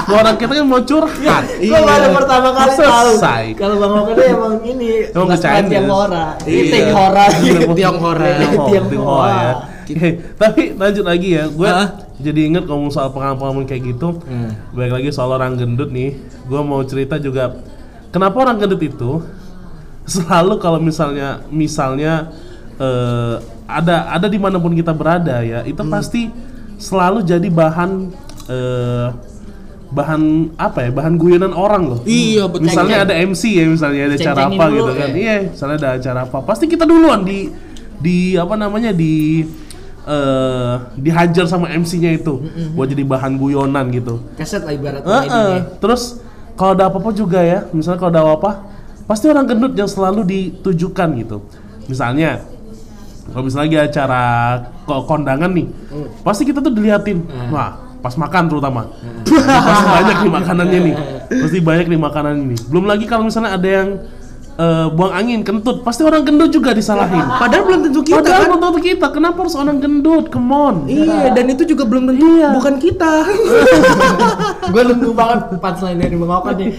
[0.17, 1.45] Orang kita kan mau curhat.
[1.61, 2.81] Gue baru pertama kali tahu.
[2.81, 3.43] Selesai.
[3.53, 5.69] Kalau Bang Oka tuh emang ini Emang bercanda.
[5.69, 6.25] Tionghoa.
[6.49, 6.63] Iya.
[6.73, 7.25] Tionghoa.
[7.37, 8.81] Tionghoa, Tionghoa.
[8.89, 9.53] Tionghoa ya.
[9.83, 11.71] Eh, tapi lanjut lagi ya, gue
[12.23, 14.17] jadi inget ngomong soal pengalaman kayak gitu.
[14.73, 16.17] Baik lagi soal orang gendut nih,
[16.49, 17.61] gue mau cerita juga.
[18.09, 19.21] Kenapa orang gendut itu
[20.07, 22.31] selalu kalau misalnya misalnya
[22.79, 23.37] eh,
[23.73, 26.29] ada ada di mana pun kita berada ya, itu pasti
[26.77, 27.91] selalu jadi bahan
[28.47, 29.07] eh,
[29.93, 30.21] bahan
[30.57, 32.65] apa ya bahan guyonan orang loh Iya, betul.
[32.65, 35.17] misalnya ada MC ya misalnya ada acara apa dulu, gitu kan ya.
[35.21, 37.53] iya misalnya ada acara apa pasti kita duluan di
[38.01, 39.45] di apa namanya di
[40.03, 42.43] eh dihajar sama MC-nya itu
[42.75, 45.29] buat jadi bahan guyonan gitu Keset lah ibarat Heeh.
[45.29, 45.61] komedinya.
[45.79, 46.19] terus
[46.59, 48.51] kalau ada apa-apa juga ya misalnya kalau ada apa
[49.07, 51.37] pasti orang gendut yang selalu ditujukan gitu
[51.87, 52.43] misalnya
[53.31, 54.21] kalau misalnya lagi acara
[54.83, 55.67] ko- kondangan nih
[56.21, 57.23] pasti kita tuh diliatin.
[57.53, 58.91] Wah pas makan terutama.
[59.71, 60.95] Pasti banyak nih makanannya nih.
[61.39, 62.55] Pasti banyak nih makanan ini.
[62.67, 63.89] Belum lagi kalau misalnya ada yang
[64.59, 67.23] eh, buang angin kentut pasti orang gendut juga disalahin.
[67.39, 68.47] Padahal belum tentu kita Padahal kan.
[68.51, 69.07] belum tentu kita.
[69.07, 70.27] Kenapa harus orang gendut?
[70.27, 70.75] Come on.
[70.83, 73.13] Iya, dan itu juga belum tentu bukan kita.
[74.75, 76.71] Gue nunggu banget punchline dari Bang nih.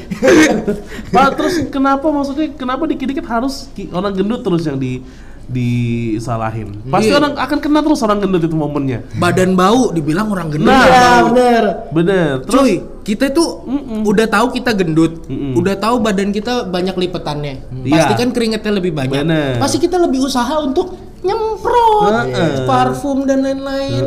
[1.15, 5.01] Pak, terus kenapa maksudnya kenapa dikit-dikit harus orang gendut terus yang di
[5.47, 6.73] disalahin?
[6.87, 7.19] Pasti Iya.
[7.19, 9.05] orang akan kena terus orang gendut itu momennya.
[9.15, 10.69] Badan bau dibilang orang gendut.
[10.69, 10.85] Nah.
[10.85, 11.63] Iya bener.
[11.91, 12.29] Bener.
[12.43, 13.63] Terus Cuy, kita tuh
[14.03, 15.53] udah tahu kita gendut, Mm-mm.
[15.55, 17.55] udah tahu badan kita banyak lipetannya.
[17.81, 17.93] Iya.
[17.95, 19.21] Pasti kan keringetnya lebih banyak.
[19.21, 19.57] Bener.
[19.57, 22.65] Pasti kita lebih usaha untuk nyemprot Heeh.
[22.65, 24.03] parfum dan lain-lain.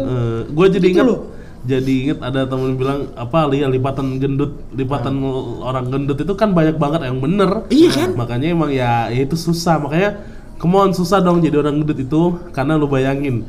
[0.48, 1.20] gue jadi Gitu ingat loh.
[1.66, 5.18] jadi ingat ada temen bilang apa li lipatan gendut lipatan
[5.60, 8.10] orang gendut itu kan banyak banget yang bener Iya kan?
[8.16, 10.22] makanya emang ya, ya itu susah makanya
[10.58, 13.46] come on susah dong jadi orang gendut itu karena lu bayangin.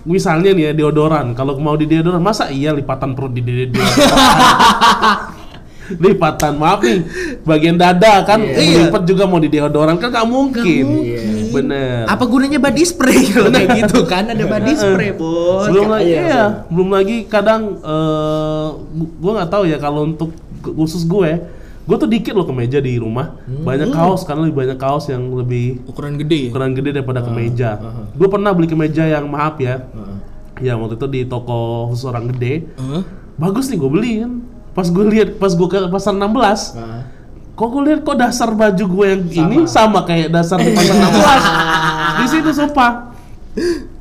[0.00, 1.32] Misalnya nih ya deodoran.
[1.32, 3.84] Kalau mau di deodoran masa iya lipatan perut di deodoran
[5.90, 6.54] lipatan?
[6.54, 7.02] Maaf nih.
[7.42, 8.86] Bagian dada kan Iya.
[8.86, 10.86] lipat juga mau di deodoran kan gak mungkin.
[11.50, 12.06] Bener.
[12.06, 13.26] Apa gunanya body spray?
[13.34, 14.30] Kalau kayak gitu kan?
[14.30, 15.66] Ada body spray, Bos.
[15.68, 20.30] belum lagi Iya, ya belum lagi kadang eh gue nggak tahu ya kalau untuk
[20.62, 21.42] khusus gue
[21.80, 23.40] gue tuh dikit loh kemeja di rumah.
[23.44, 26.50] Banyak kaos karena lebih banyak kaos yang lebih Ukuran gede ya?
[26.50, 27.70] ukuran gede daripada kemeja
[28.10, 29.88] gue pernah beli kemeja yang maaf ya
[30.56, 32.68] ya waktu itu di toko khusus orang gede.
[32.70, 33.02] Heeh.
[33.34, 34.32] bagus nih gue beli kan
[34.70, 36.20] pas gue lihat pas gue ke pasar 16
[36.76, 37.02] Nah.
[37.54, 40.04] kok gue lihat kok dasar baju gue yang ini sama.
[40.04, 41.08] kayak dasar di pasar 16
[42.20, 42.92] di situ sumpah.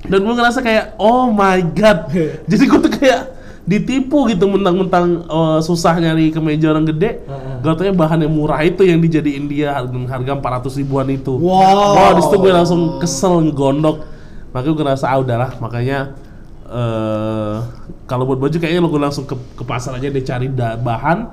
[0.03, 2.11] Dan gue ngerasa kayak oh my god.
[2.49, 3.21] Jadi gue tuh kayak
[3.69, 7.21] ditipu gitu mentang-mentang eh, susah nyari kemeja orang gede
[7.61, 10.31] gak taunya bahan yang murah itu yang dijadiin dia harga, harga
[10.65, 11.37] 400 ribuan itu.
[11.37, 11.93] Wow.
[11.93, 14.07] Wah, di situ gue langsung kesel ngegondok.
[14.55, 15.51] Makanya gue ngerasa ah udahlah.
[15.59, 15.97] Makanya
[16.69, 17.57] eh
[18.09, 21.29] kalau buat baju kayaknya lo gue langsung ke, ke pasar aja deh cari da- bahan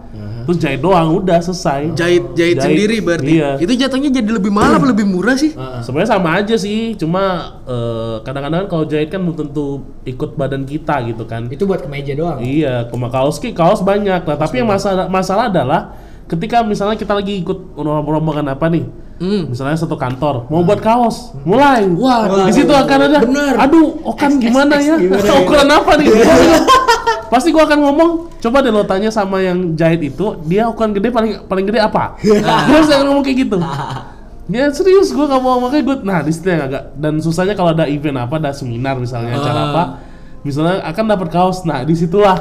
[0.47, 1.97] terus jahit doang udah selesai.
[1.97, 3.33] Jahit, jahit sendiri berarti.
[3.35, 3.59] iya.
[3.59, 5.51] Itu jatuhnya jadi lebih mahal apa lebih murah sih?
[5.83, 7.23] sebenarnya sama aja sih cuma
[7.67, 11.49] eh, kadang-kadang kalau jahit kan belum tentu ikut badan kita gitu kan.
[11.51, 12.39] Itu buat kemeja doang.
[12.39, 14.23] iya cuma kaos ki kaos banyak.
[14.23, 15.97] Nah tapi yang masalah masalah adalah
[16.31, 18.87] ketika misalnya kita lagi ikut rombongan apa nih
[19.17, 19.49] Hmm.
[19.49, 21.89] misalnya satu kantor mau buat kaos mulai.
[21.89, 23.57] Wah, di situ akan ada bener.
[23.57, 25.01] aduh okan gimana ya?
[25.01, 25.41] gimana ya?
[25.41, 26.09] ukuran apa nih?
[27.27, 31.09] Pasti gua akan ngomong coba deh lo tanya sama yang jahit itu dia ukuran gede
[31.09, 32.15] paling paling gede apa?
[32.21, 33.57] Dia harus akan ngomong kayak gitu.
[34.47, 37.73] Ya serius gua nggak mau makanya gue nah di situ yang agak dan susahnya kalau
[37.73, 39.67] ada event apa ada seminar misalnya acara Ah.
[39.67, 39.83] apa
[40.45, 41.65] misalnya akan dapat kaos.
[41.65, 42.37] Nah di situlah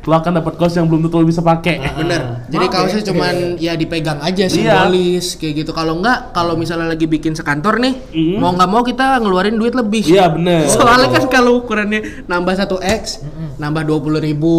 [0.00, 2.48] lo akan dapat kaos yang belum tentu lo bisa pakai Bener.
[2.48, 3.06] Jadi Maaf kaosnya ya.
[3.06, 4.48] cuman ya dipegang aja Iya.
[4.48, 5.70] simbolis kayak gitu.
[5.70, 8.36] Kalau enggak, kalau misalnya lagi bikin sekantor nih, Mm.
[8.36, 10.00] mau nggak mau kita ngeluarin duit lebih.
[10.02, 13.20] iya bener Soalnya kan kalau ukurannya nambah 1 x,
[13.56, 14.56] nambah dua puluh ribu,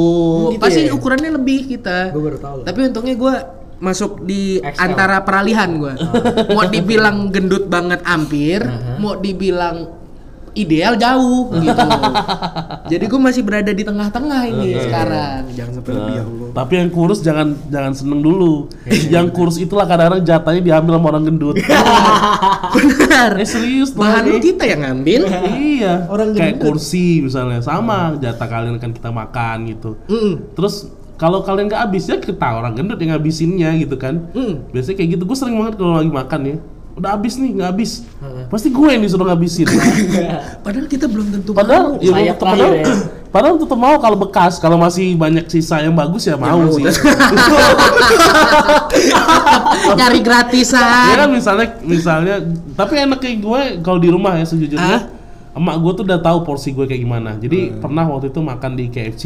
[0.52, 0.94] Gitu pasti ya?
[0.94, 2.12] ukurannya lebih kita.
[2.12, 2.58] Gue baru tahu.
[2.62, 3.34] Tapi untungnya gue
[3.80, 4.78] masuk di XL.
[4.80, 5.94] antara peralihan gue.
[6.54, 8.62] mau dibilang gendut banget hampir,
[8.96, 10.01] mau dibilang
[10.54, 11.88] ideal jauh gitu.
[12.92, 15.48] Jadi gue masih berada di tengah-tengah ini sekarang.
[15.56, 16.50] Jangan sampai lebih ya Allah.
[16.52, 18.68] Tapi yang kurus jangan jangan seneng dulu.
[19.08, 21.56] yang kurus itulah kadang-kadang jatahnya diambil sama orang gendut.
[22.76, 23.32] Benar.
[23.40, 23.96] eh serius.
[23.96, 25.22] Bahan lu kita yang ngambil.
[25.56, 26.08] iya.
[26.12, 26.76] Orang kayak gendut.
[26.76, 29.96] kursi misalnya sama jatah kalian kan kita makan gitu.
[30.12, 30.56] Mm-mm.
[30.56, 34.28] Terus kalau kalian nggak habis ya kita orang gendut yang ngabisinnya gitu kan.
[34.36, 34.74] Mm.
[34.74, 35.24] Biasanya kayak gitu.
[35.24, 36.58] Gue sering banget kalau lagi makan ya.
[36.92, 37.92] Udah habis nih, nggak habis.
[38.48, 39.68] Pasti gue yang disuruh ngabisin.
[40.66, 42.04] Padahal kita belum tentu padahal mau.
[42.20, 42.86] ya, padahal, ya.
[43.34, 46.84] padahal tetap mau kalau bekas, kalau masih banyak sisa yang bagus ya mau sih.
[49.92, 51.16] nyari Ya gratisan.
[51.18, 52.36] kan misalnya misalnya
[52.74, 55.02] tapi enak kayak gue kalau di rumah ya sejujurnya Ah?
[55.52, 58.86] emak gue tuh udah tahu porsi gue kayak gimana jadi pernah waktu itu makan di
[58.88, 59.24] KFC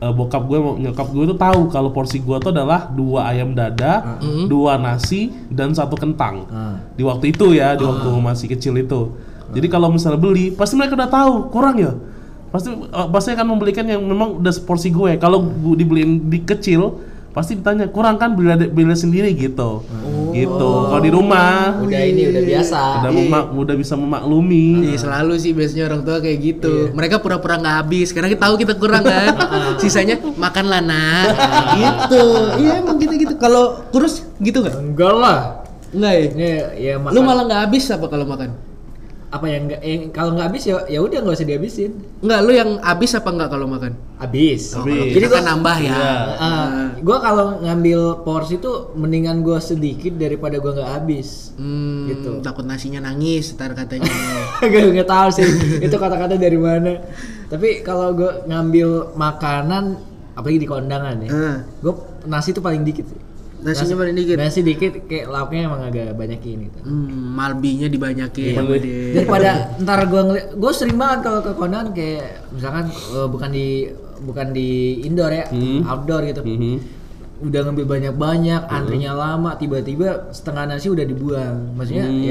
[0.00, 4.20] eh, bokap gue nyokap gue tuh tahu kalau porsi gue tuh adalah dua ayam dada
[4.46, 6.44] dua nasi dan satu kentang.
[6.96, 9.16] Di waktu itu ya di waktu masih kecil itu.
[9.46, 11.92] Jadi kalau misalnya beli pasti mereka udah tahu kurang ya.
[12.50, 15.16] Pasti eh, pasti akan membelikan yang memang udah seporsi gue.
[15.16, 16.98] Kalau gue dibeliin di kecil
[17.36, 19.28] pasti ditanya kurang kan beli beli sendiri?
[19.36, 19.84] gitu
[20.38, 22.80] gitu kalau di rumah Udah ini udah biasa.
[22.98, 26.74] udah memak- udah bisa memaklumi Iya selalu sih biasanya orang tua kayak gitu.
[26.90, 29.32] Mereka pura-pura nggak habis karena kita tahu kita kurang kan.
[29.82, 31.26] Sisanya makanlah nak.
[31.72, 32.24] gitu.
[32.58, 33.34] Iya emang gitu-gitu.
[33.36, 34.76] Kalau kurus gitu nggak?
[34.76, 35.38] Enggak lah.
[35.90, 36.24] Enggak ya.
[36.28, 37.12] Ini ya makan.
[37.12, 38.50] Lu malah nggak habis apa kalau makan?
[39.36, 41.92] Apa yang enggak yang kalau nggak habis ya ya udah nggak usah dihabisin.
[42.18, 43.92] Enggak, lu yang habis apa enggak kalau makan?
[44.16, 44.72] Habis.
[44.72, 45.12] Oh, Habis.
[45.12, 45.92] Jadi gua kan nambah ya.
[45.92, 46.12] Iya.
[46.36, 46.68] Ah,
[46.98, 51.52] gua kalau ngambil porsi tuh mendingan gua sedikit daripada gua nggak habis.
[51.54, 52.30] Hmm, Gitu.
[52.40, 54.08] takut nasinya nangis, ntar katanya.
[54.64, 55.44] Gak nggak tahu sih
[55.78, 56.96] itu kata-kata dari mana.
[57.46, 60.00] Tapi kalau gua ngambil makanan
[60.32, 61.56] apalagi di kondangan ya, Ah.
[61.78, 61.92] gua
[62.24, 63.04] nasi tuh paling dikit.
[63.04, 63.20] sih.
[63.58, 64.36] Nasinya paling dikit.
[64.36, 66.78] Nasi dikit kayak lauknya emang agak banyakin gitu.
[66.80, 72.46] Hmm, malbinya dibanyakin Iya, daripada ntar gua ngeliat gue sering banget kalau ke kondangan kayak
[72.48, 73.66] misalkan eh, bukan di
[74.18, 74.68] bukan di
[75.02, 75.44] indoor ya
[75.84, 76.76] outdoor gitu Mhm.
[77.38, 82.24] udah ngambil banyak-banyak antrinya lama tiba-tiba setengah nasi udah dibuang maksudnya Hmm,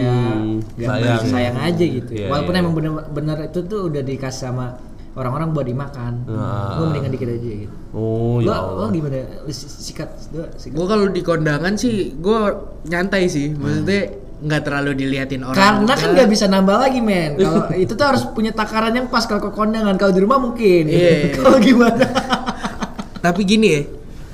[0.73, 1.21] ya nggak sayang.
[1.29, 2.59] sayang, aja gitu Iya, walaupun iya.
[2.59, 4.81] emang bener-bener itu tuh udah dikasih sama
[5.13, 6.73] orang-orang buat dimakan Ah.
[6.75, 10.09] gue mendingan dikit aja gitu oh ya lo, lo gimana sikat
[10.75, 12.39] Gue kalau di kondangan sih, gue
[12.85, 13.55] nyantai sih.
[13.55, 14.01] Maksudnya
[14.35, 15.55] nggak terlalu diliatin orang.
[15.55, 17.33] Karena kan nggak bisa nambah lagi men.
[17.39, 19.95] Kalau itu tuh harus punya takaran yang pas kalau ke kondangan.
[19.95, 20.91] Kalau di rumah mungkin.
[20.91, 21.31] Iya.
[21.39, 22.03] kalau gimana?
[23.23, 23.81] Tapi gini ya,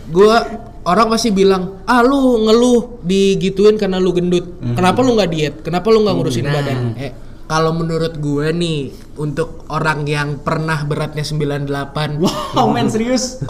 [0.10, 0.36] gue
[0.84, 4.58] orang pasti bilang, ah lu ngeluh digituin karena lu gendut.
[4.74, 5.56] Kenapa lu nggak diet?
[5.62, 6.54] Kenapa lu nggak ngurusin Nah.
[6.60, 6.78] badan?
[6.98, 7.12] Eh,
[7.52, 12.24] kalau menurut gue nih, untuk orang yang pernah beratnya 98,8
[12.56, 13.44] wow men serius.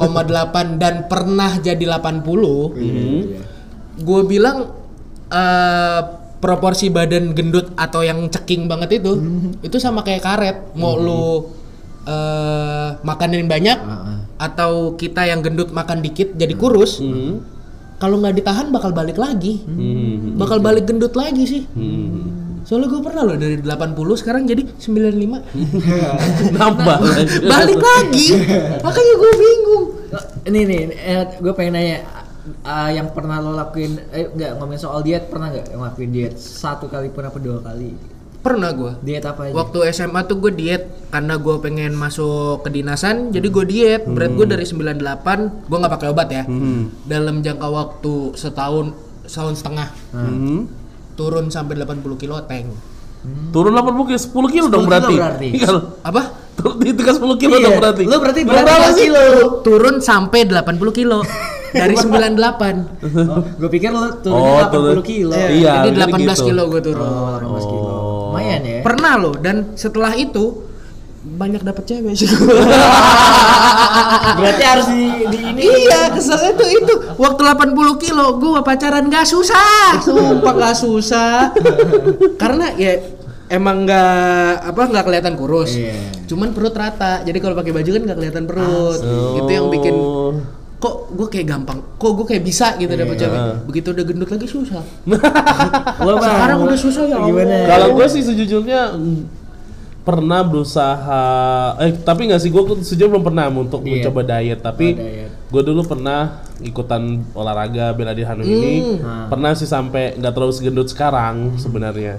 [0.81, 3.19] dan pernah jadi 80, Mhm.
[4.01, 4.73] gue bilang
[5.29, 6.01] eh,
[6.41, 9.15] proporsi badan gendut atau yang ceking banget itu
[9.61, 11.47] itu sama kayak karet mau lu
[12.03, 13.77] eh, makanin banyak
[14.35, 17.33] atau kita yang gendut makan dikit jadi kurus Mhm.
[17.95, 20.35] kalau nggak ditahan bakal balik lagi Mhm.
[20.35, 22.50] bakal balik gendut lagi sih Mhm.
[22.62, 23.67] Soalnya gue pernah loh dari 80
[24.15, 25.41] sekarang jadi 95
[26.58, 26.97] nambah
[27.43, 28.28] balik lagi
[28.80, 29.86] makanya gue bingung
[30.41, 30.82] Ini nih,
[31.38, 31.97] gue pengen nanya.
[32.62, 36.89] eh, yang pernah lo lakuin, eh nggak ngomongin soal diet pernah nggak ngelakuin diet satu
[36.89, 37.93] kali pun apa dua kali?
[38.41, 39.54] pernah gue Diet apa aja?
[39.54, 44.02] Waktu SMA tuh gue diet karena gue pengen masuk kedinasan, jadi gue diet.
[44.04, 46.43] Berat gue dari 98, gue nggak pakai obat ya.
[47.06, 50.81] Dalam jangka waktu setahun, setahun setengah, Mhm.
[51.21, 52.67] Turun sampai 80 kilo tank.
[53.51, 55.47] turun 80 kilo 10 kilo 10 dong kilo berarti berarti.
[55.51, 56.21] Iya, kalau Apa?
[56.51, 58.99] turun itu kan 10 kilo Iya, dong berarti Lo berarti Berapa berapa sih?
[59.03, 59.23] kilo?
[59.62, 60.57] Turun sampai 80
[60.91, 61.19] kilo
[61.71, 63.05] dari 98.
[63.29, 65.03] Oh, gue pikir lo Oh, turunnya 80 turun.
[65.05, 65.34] kilo.
[65.38, 66.45] Iya, jadi jadi 18 gitu.
[66.49, 67.05] kilo gue turun.
[67.05, 67.93] Oh, 18 kilo.
[68.27, 68.79] Lumayan ya.
[68.81, 70.43] Pernah loh dan setelah itu
[71.21, 72.29] banyak dapet cewek sih.
[74.41, 75.62] Berarti harus di, di ini.
[75.62, 76.93] iya keselnya tuh itu.
[77.21, 80.01] Waktu 80 kilo gue pacaran gak susah.
[80.01, 81.53] Sumpah gak susah.
[82.41, 82.97] Karena ya
[83.53, 85.77] emang nggak apa nggak kelihatan kurus.
[85.77, 86.25] Iya.
[86.25, 87.21] cuman perut rata.
[87.21, 88.99] Jadi kalau pakai baju kan nggak kelihatan perut.
[89.38, 89.95] Itu yang bikin
[90.81, 93.41] kok gue kayak gampang kok gue kayak bisa gitu dapet cewek.
[93.69, 94.81] Begitu udah gendut lagi susah.
[96.25, 97.69] Sekarang udah susah ya Gimana?
[97.69, 98.97] Kalau gue sih sejujurnya
[100.01, 101.23] pernah berusaha
[101.77, 104.01] eh tapi nggak sih gue sejujurnya belum pernah untuk Diet.
[104.01, 105.29] mencoba diet tapi Oh, diet.
[105.47, 106.19] gue dulu pernah
[106.59, 109.27] ikutan olahraga bela diri Hanoi ini Hmm.
[109.27, 112.17] pernah sih sampai nggak terlalu segendut sekarang sebenarnya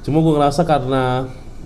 [0.00, 1.24] cuma gue ngerasa karena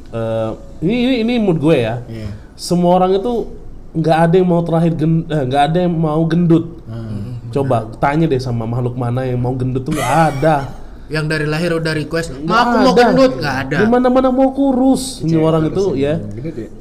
[0.09, 0.51] eh,
[0.81, 2.31] ini ini ini mood gue ya Iya.
[2.55, 3.51] semua orang itu
[3.93, 7.43] nggak ada yang mau terakhir eh, nggak ada yang mau gendut Hmm.
[7.49, 10.71] coba tanya deh sama makhluk mana yang mau gendut tuh nggak ada
[11.07, 13.77] Yang dari lahir udah request, Nggak "Ma aku mau gendut." Nggak ada.
[13.79, 16.19] Di mana-mana mau kurus ini orang itu ya.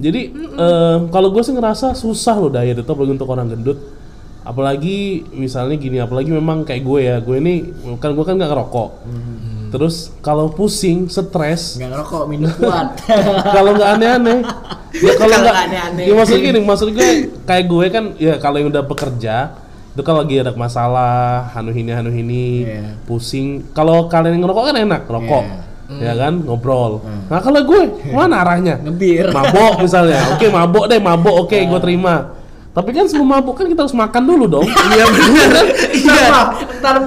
[0.01, 0.21] Jadi
[0.57, 3.77] eh, kalau gue sih ngerasa susah loh diet itu apalagi untuk orang gendut.
[4.45, 7.65] Apalagi misalnya gini, apalagi memang kayak gue ya, gue ini
[7.97, 8.89] kan gue kan nggak ngerokok.
[9.73, 12.95] Terus kalau pusing, stres, Nggak ngerokok, minum kuat.
[13.57, 14.39] kalau nggak aneh-aneh,
[15.01, 16.05] ya kalau nggak aneh-aneh.
[16.05, 17.09] ya maksud gini, maksud gue
[17.43, 19.64] kayak gue kan, ya kalau yang udah bekerja,
[19.95, 22.99] itu kan lagi ada masalah, anu ini, anu ini, Iya.
[23.07, 23.63] pusing.
[23.71, 25.43] Kalau kalian yang ngerokok kan enak, rokok,
[25.87, 26.11] Iya.
[26.11, 26.99] ya kan, ngobrol.
[26.99, 27.31] Hmm.
[27.31, 27.81] Nah kalau gue,
[28.11, 28.75] mana arahnya?
[28.83, 29.31] Ngebir.
[29.31, 32.35] Mabok misalnya, oke mabok deh, mabok, oke gue terima.
[32.75, 34.67] Tapi kan sebelum mabok kan kita harus makan dulu dong.
[34.91, 35.63] Iya benar.
[36.27, 36.47] Pak.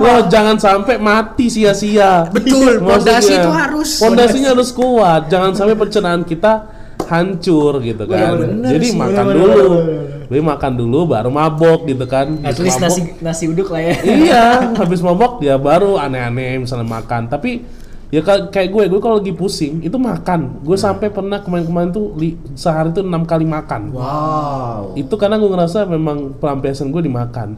[0.01, 2.25] Wah, jangan sampai mati sia-sia.
[2.33, 4.01] Betul, pondasi itu harus.
[4.01, 5.29] Pondasinya harus kuat.
[5.29, 6.65] Jangan sampai pencernaan kita
[7.05, 8.33] hancur gitu kan.
[8.33, 9.77] Bener-bener Jadi sih, makan bener-bener, dulu.
[9.77, 10.18] bener-bener.
[10.29, 12.37] Jadi makan dulu baru mabok gitu kan.
[12.43, 13.95] At least mabok- nasi nasi uduk lah ya.
[14.03, 14.45] iya,
[14.81, 17.27] habis mabok ya baru aneh-aneh misalnya makan.
[17.27, 17.65] Tapi
[18.09, 20.61] ya ka- kayak gue, gue kalau lagi pusing itu makan.
[20.61, 23.89] Gue sampai pernah kemarin-kemarin tuh li- sehari tuh enam kali makan.
[23.91, 24.93] Wow.
[24.95, 27.57] Itu karena gue ngerasa memang pelampiasan gue dimakan.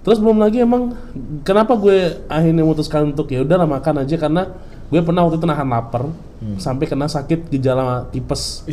[0.00, 0.92] Terus belum lagi emang
[1.40, 1.96] kenapa gue
[2.26, 4.52] akhirnya memutuskan untuk ya udahlah makan aja karena
[4.88, 6.12] gue pernah waktu itu nahan lapar
[6.58, 8.68] sampai kena sakit gejala tipes.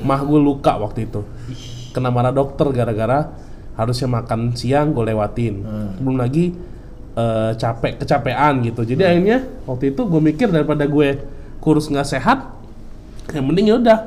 [0.00, 1.22] Mah gue luka waktu itu.
[1.92, 3.28] Kena marah dokter gara-gara
[3.76, 5.54] harusnya makan siang gue lewatin.
[6.00, 6.52] Belum lagi
[7.16, 8.84] eh, capek kecapean gitu.
[8.84, 11.20] Jadi akhirnya waktu itu gue mikir daripada gue
[11.62, 12.38] kurus nggak sehat,
[13.30, 13.98] yang mending ya udah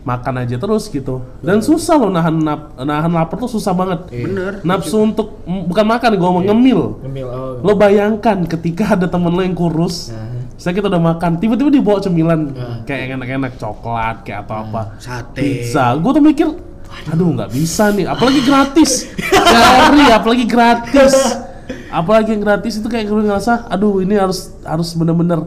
[0.00, 1.20] makan aja terus gitu.
[1.44, 4.08] Dan susah loh nahan nap, nahan lapar tuh susah banget.
[4.08, 4.52] Bener.
[4.64, 6.80] nafsu untuk m- bukan makan gue mau ngemil.
[7.04, 7.60] Ngemil oh.
[7.60, 10.12] lo bayangkan ketika ada temen lo yang kurus
[10.60, 12.52] saya kita udah makan tiba-tiba dibawa cemilan.
[12.84, 14.82] Kayak yang enak-enak coklat kayak atau apa.
[15.00, 15.40] Sate.
[15.40, 15.96] pizza.
[15.96, 16.48] Gue tuh mikir
[17.06, 21.14] aduh nggak bisa nih apalagi gratis sorry apalagi gratis
[21.88, 25.42] apalagi yang gratis itu kayak gue ngerasa aduh ini harus harus bener-bener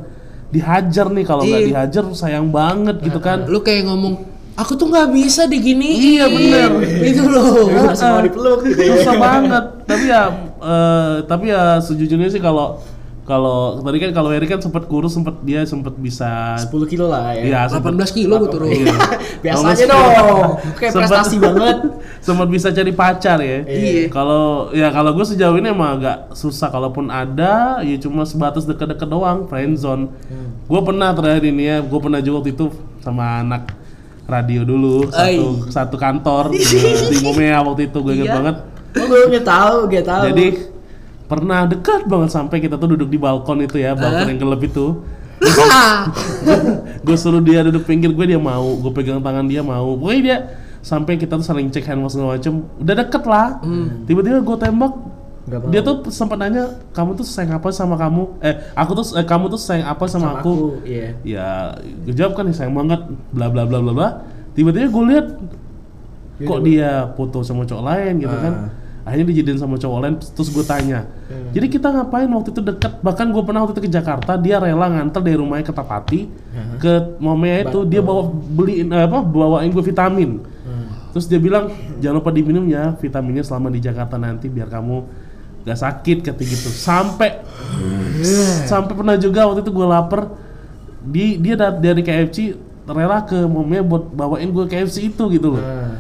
[0.50, 1.70] dihajar nih kalau nggak Iya.
[1.70, 4.22] dihajar sayang banget gitu kan Lu kayak ngomong,
[4.54, 6.70] "Aku tuh nggak bisa diginiin." Iya, bener.
[7.02, 7.66] Itu loh.
[8.22, 10.24] Dipeluk gitu susah banget tapi ya
[10.62, 12.78] eh, tapi ya sejujurnya sih kalau
[13.24, 17.32] kalau tadi kan kalau Eri kan sempat kurus sempat dia sempat bisa 10 kilo lah
[17.32, 17.72] ya.
[17.72, 18.68] Sempet- 18 kilo gue turun.
[18.68, 18.92] Iya.
[19.48, 20.48] Biasanya dong.
[20.76, 21.78] Kayak Sempet- prestasi banget.
[22.28, 23.64] sempat bisa cari pacar ya.
[23.64, 24.12] Iya.
[24.12, 29.08] Kalau ya kalau gue sejauh ini emang agak susah kalaupun ada ya cuma sebatas deket-deket
[29.08, 30.12] doang friendzone.
[30.28, 30.60] Hmm.
[30.68, 33.72] Gue pernah terakhir ini ya, gue pernah juga waktu itu sama anak
[34.24, 36.64] radio dulu satu satu kantor di,
[37.12, 38.36] di Momea waktu itu gue inget Iya.
[38.36, 38.56] banget.
[38.94, 40.24] Oh, gue tahu, gue tahu.
[40.32, 40.73] Jadi
[41.28, 45.02] pernah dekat banget sampai kita tuh duduk di balkon itu ya, balkon yang gelap itu.
[47.06, 49.96] gue suruh dia duduk pinggir gue dia mau, gue pegang tangan dia mau.
[50.00, 50.38] Pokoknya dia
[50.84, 53.48] sampai kita tuh saling cek handphone segala macem, udah deket lah.
[54.08, 54.94] Tiba-tiba gue tembak,
[55.60, 55.68] mau.
[55.72, 58.24] dia tuh sempat nanya, kamu tuh sayang apa sama kamu?
[58.40, 60.54] Eh, aku tuh, eh, kamu tuh sayang apa sama, Sama aku?
[60.80, 61.08] aku, iya.
[61.28, 61.48] Ya,
[62.08, 63.04] gue jawab kan, "Ya, sayang banget,
[63.36, 64.10] bla bla bla bla bla.
[64.56, 65.28] Tiba-tiba gue lihat
[66.44, 68.54] kok dia foto sama cowok lain gitu kan
[69.04, 71.04] akhirnya dijadiin sama cowok lain terus gue tanya
[71.52, 72.98] jadi kita ngapain waktu itu deket?
[73.00, 76.22] Bahkan gue pernah waktu itu ke Jakarta dia rela nganter dari rumahnya ke Tapati
[76.78, 80.40] ke Momea itu dia bawa beliin eh, apa bawain gue vitamin.
[81.12, 85.06] Terus dia bilang jangan lupa diminum ya vitaminnya selama di Jakarta nanti biar kamu
[85.62, 86.70] gak sakit kata gitu.
[86.70, 87.44] Sampai
[88.64, 90.22] sampai pernah juga waktu itu gue lapar
[91.02, 95.62] di dia dat- dari KFC rela ke Momea buat bawain gue KFC itu gitu loh.
[95.62, 96.00] Nah,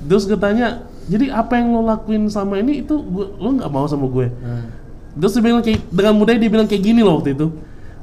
[0.00, 3.88] Terus gue tanya, jadi apa yang lo lakuin selama ini itu gua, lo nggak mau
[3.88, 4.28] sama gue?
[4.38, 4.64] nah.
[5.18, 7.48] Terus dia bilang kayak dengan mudahnya dia bilang kayak gini loh waktu itu.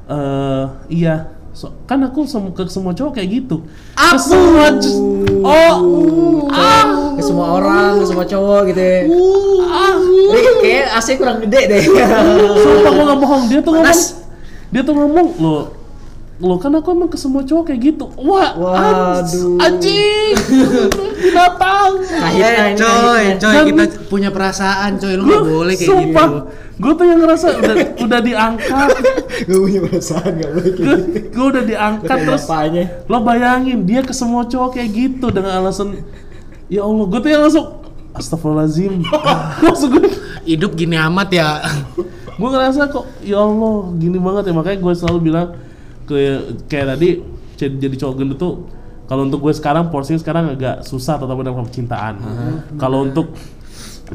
[0.06, 3.64] Eh iya, so, kan aku sem- ke semua cowok kayak gitu.
[3.96, 4.68] Ke semua
[5.40, 5.76] oh
[6.52, 8.98] ah Ke semua orang, ke semua cowok gitu ya.
[9.64, 11.82] ah Ini kayak AC kurang gede deh.
[12.60, 14.02] Sumpah gue gak bohong dia tuh ngomong Panas.
[14.68, 15.56] Dia tuh ngomong lo
[16.36, 19.56] lo kan aku emang ke semua cowok kayak gitu wah Waduh.
[19.58, 20.36] anjing
[21.16, 21.92] binatang
[22.36, 25.16] Eh, coy, coy, Dan- kita punya perasaan, coy.
[25.16, 26.40] Lu nggak boleh kayak sumpah gitu.
[26.76, 28.88] gue tuh yang ngerasa udah, udah diangkat
[29.48, 31.18] Gue punya perasaan gak boleh kayak gitu.
[31.30, 32.84] gue udah diangkat terus bapaknya.
[33.06, 36.04] lo bayangin dia ke semua cowok kayak gitu dengan alasan
[36.66, 37.66] ya Allah gue tuh yang langsung
[38.12, 38.92] Astagfirullahaladzim
[39.64, 40.04] Maksud gue
[40.46, 41.48] Hidup gini amat ya.
[42.30, 45.48] Gue ngerasa kok Ya Allah gini banget ya Makanya gue selalu bilang
[46.06, 46.16] ke
[46.70, 47.20] Kayak tadi
[47.56, 48.54] jadi, cowok gendut tuh
[49.06, 52.14] kalau untuk gue sekarang porsinya sekarang agak susah tetap dalam percintaan.
[52.74, 53.38] Kalau untuk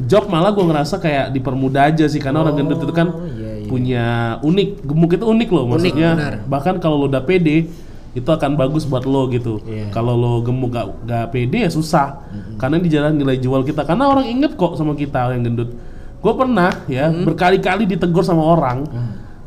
[0.04, 3.68] job malah gue ngerasa kayak dipermudah aja sih karena orang gendut itu kan iya, iya.
[3.68, 4.06] punya
[4.39, 6.10] unik gemuk itu unik loh maksudnya.
[6.16, 6.36] benar.
[6.48, 7.68] bahkan kalau lo udah pede
[8.12, 9.64] itu akan bagus buat lo gitu.
[9.64, 9.92] Iya.
[9.96, 12.28] kalau lo gemuk gak, gak pede ya susah
[12.60, 13.88] karena di jalan nilai jual kita.
[13.88, 15.72] Karena orang inget kok sama kita yang gendut.
[16.20, 18.84] Gue pernah ya berkali-kali ditegur sama orang.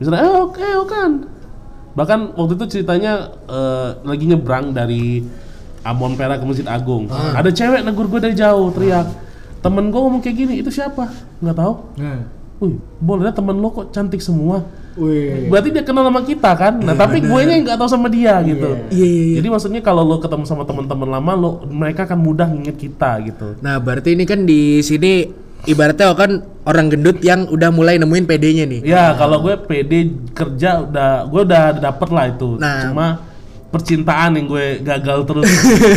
[0.01, 1.34] Misalnya eh oke oke kan
[1.95, 5.23] Bahkan waktu itu ceritanya eh, lagi nyebrang dari
[5.85, 7.07] Ambon Perak ke Masjid Agung.
[7.13, 9.07] Ada cewek negur gue dari jauh teriak.
[9.61, 11.09] Temen gue ngomong kayak gini, itu siapa?
[11.41, 11.75] Nggak tahu.
[12.01, 12.21] Nah.
[12.63, 14.63] Wih, boleh temen lo kok cantik semua.
[14.95, 15.51] Wih.
[15.51, 16.79] Berarti dia kenal sama kita kan?
[16.79, 18.79] Nah, tapi gue nya nggak tahu sama dia gitu.
[18.95, 19.37] Iya, iya, iya.
[19.43, 23.59] Jadi maksudnya kalau lo ketemu sama teman-teman lama lo mereka akan mudah nginget kita gitu.
[23.59, 28.65] Nah, berarti ini kan di sini ibaratnya kan orang gendut yang udah mulai nemuin PD-nya
[28.69, 28.81] nih.
[28.85, 32.57] Ya, kalau gue PD kerja udah gue udah dapet lah itu.
[32.57, 32.91] Nah.
[32.91, 33.07] Cuma
[33.75, 35.51] percintaan yang gue gagal terus.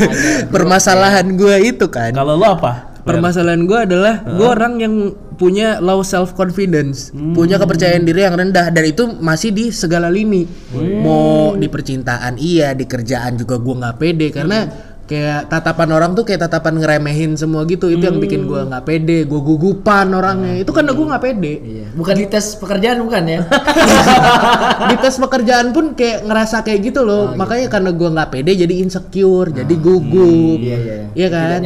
[0.55, 2.09] Permasalahan gue itu kan.
[2.09, 2.97] kalau lo apa?
[3.07, 4.93] Permasalahan gue adalah gue orang yang
[5.37, 10.43] punya low self confidence, punya kepercayaan diri yang rendah dan itu masih di segala lini.
[10.75, 14.67] Mau di percintaan iya, di kerjaan juga gue nggak pede karena
[15.07, 17.87] kayak tatapan orang tuh kayak tatapan ngeremehin semua gitu.
[17.87, 20.59] Itu yang bikin gue nggak pede, gue gugupan orangnya.
[20.61, 21.53] Itu karena gue nggak pede.
[21.63, 21.85] Iya.
[21.95, 23.39] Bukan di tes pekerjaan bukan ya?
[24.91, 27.31] di tes pekerjaan pun kayak ngerasa kayak gitu loh.
[27.33, 30.59] Makanya karena gue nggak pede jadi insecure, jadi gugup.
[30.59, 30.95] Iya, iya.
[31.15, 31.59] Iya kan?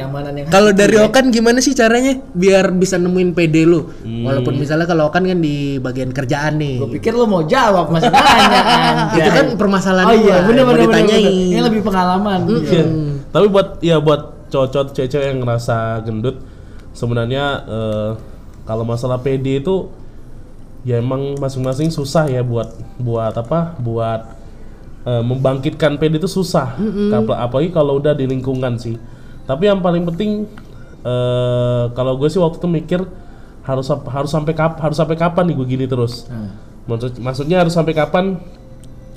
[0.53, 3.89] Kalau dari Okan gimana sih caranya biar bisa nemuin PD lu?
[4.05, 6.77] Walaupun misalnya kalau Okan kan di bagian kerjaan nih.
[6.77, 9.17] Gue pikir lu mau jawab masih nanya anjay.
[9.17, 11.25] Itu kan permasalahan Oh iya, gua, bener bener bener, ditanyain.
[11.25, 11.51] bener.
[11.51, 12.39] Ini lebih pengalaman.
[12.47, 12.83] Iya.
[13.31, 16.43] Tapi buat ya buat cowok-cowok cewek-cewek yang ngerasa gendut
[16.91, 18.09] sebenarnya eh,
[18.63, 19.87] kalau masalah PD itu
[20.83, 22.67] ya emang masing-masing susah ya buat
[22.97, 23.79] buat apa?
[23.79, 24.21] Buat
[25.03, 26.75] eh, membangkitkan PD itu susah.
[27.13, 28.99] Apal- Apalagi kalau udah di lingkungan sih.
[29.43, 30.45] Tapi yang paling penting
[31.01, 33.01] eh, kalau gue sih waktu itu mikir
[33.61, 36.27] harus harus sampai kap harus sampai kapan nih gue gini terus.
[36.81, 38.41] Maksud, maksudnya harus sampai kapan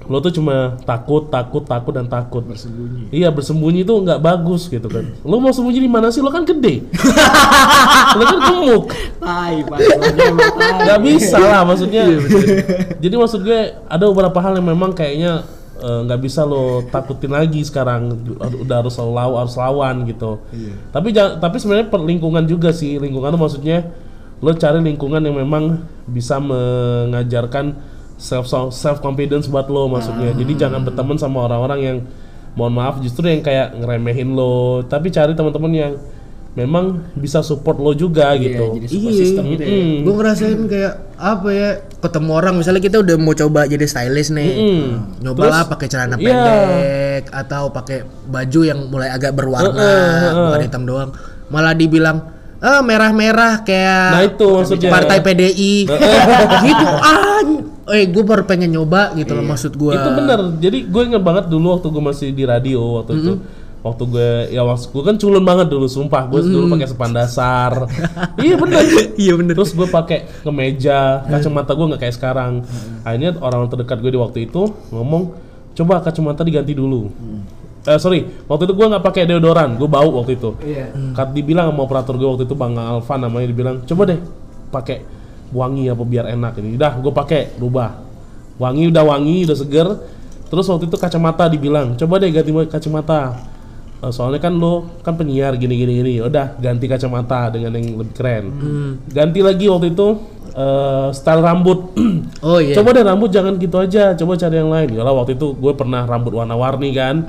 [0.05, 2.45] lo tuh cuma takut takut takut dan takut.
[2.45, 3.09] Bersembunyi.
[3.09, 5.17] Iya bersembunyi itu nggak bagus gitu kan.
[5.25, 6.21] Lo mau sembunyi di mana sih?
[6.21, 6.85] Lo kan gede.
[8.19, 8.85] Lo kan gemuk.
[9.17, 9.57] Tai,
[10.85, 12.05] nggak bisa lah maksudnya.
[13.01, 15.49] Jadi maksud gue ada beberapa hal yang memang kayaknya
[15.81, 18.13] eh, nggak bisa lo takutin lagi sekarang.
[18.61, 20.45] Udah harus lawan harus lawan gitu.
[20.93, 23.01] Tapi jangan tapi sebenarnya lingkungan juga sih.
[23.01, 23.89] Lingkungan tuh maksudnya
[24.45, 30.83] lo cari lingkungan yang memang bisa mengajarkan self self confidence buat lo maksudnya jadi jangan
[30.83, 31.99] berteman sama orang-orang yang
[32.53, 35.93] mohon maaf justru yang kayak ngeremehin lo tapi cari teman-teman yang
[36.55, 39.19] memang bisa support lo juga gitu Iya, jadi support Iya.
[39.19, 39.75] system gitu ya.
[39.75, 39.97] Mm.
[40.01, 44.51] Gue ngerasain kayak apa ya ketemu orang misalnya kita udah mau coba jadi stylist nih,
[44.55, 44.87] Mm.
[45.21, 46.23] nyoba lah pakai celana iya.
[46.23, 50.45] pendek atau pakai baju yang mulai agak berwarna, Heeh, heeh.
[50.47, 51.11] bukan hitam doang,
[51.51, 54.89] malah dibilang ah merah-merah kayak Nah, itu maksudnya.
[54.89, 55.75] partai PDI
[56.65, 56.87] gitu
[57.85, 60.41] eh gue baru pengen nyoba gitu loh maksud gue Itu bener.
[60.57, 63.33] Jadi gue inget banget dulu waktu gue masih di radio waktu itu.
[63.85, 66.25] Waktu gue ya waktu gue kan culun banget dulu sumpah.
[66.33, 67.85] Gue dulu pakai sepan dasar.
[68.41, 68.81] iya bener.
[69.23, 72.53] iya bener Terus gue pakai kemeja, kacamata gue nggak kayak sekarang.
[73.05, 75.37] Akhirnya orang terdekat gue di waktu itu ngomong,
[75.77, 77.13] coba kacamata diganti dulu.
[77.85, 80.57] Eh sorry, waktu itu gue nggak pakai deodoran, gue bau waktu itu.
[80.65, 80.89] Iya.
[81.13, 84.17] Kat dibilang sama operator gue waktu itu Bang Alfa namanya dibilang, coba deh
[84.73, 85.05] pakai
[85.55, 86.75] wangi apa biar enak ini.
[86.75, 88.03] Udah, gue pakai, rubah.
[88.59, 89.89] Wangi udah wangi, udah seger.
[90.51, 93.54] Terus waktu itu kacamata dibilang, coba deh ganti kacamata.
[94.05, 96.13] Eh, soalnya kan lo kan penyiar gini gini gini.
[96.21, 98.45] Udah ganti kacamata dengan yang lebih keren.
[99.09, 100.09] Ganti lagi waktu itu
[100.53, 101.97] eh, style rambut.
[102.47, 104.89] oh iya Coba deh rambut jangan gitu aja, coba cari yang lain.
[104.93, 107.25] Yalah waktu itu gue pernah rambut warna-warni kan.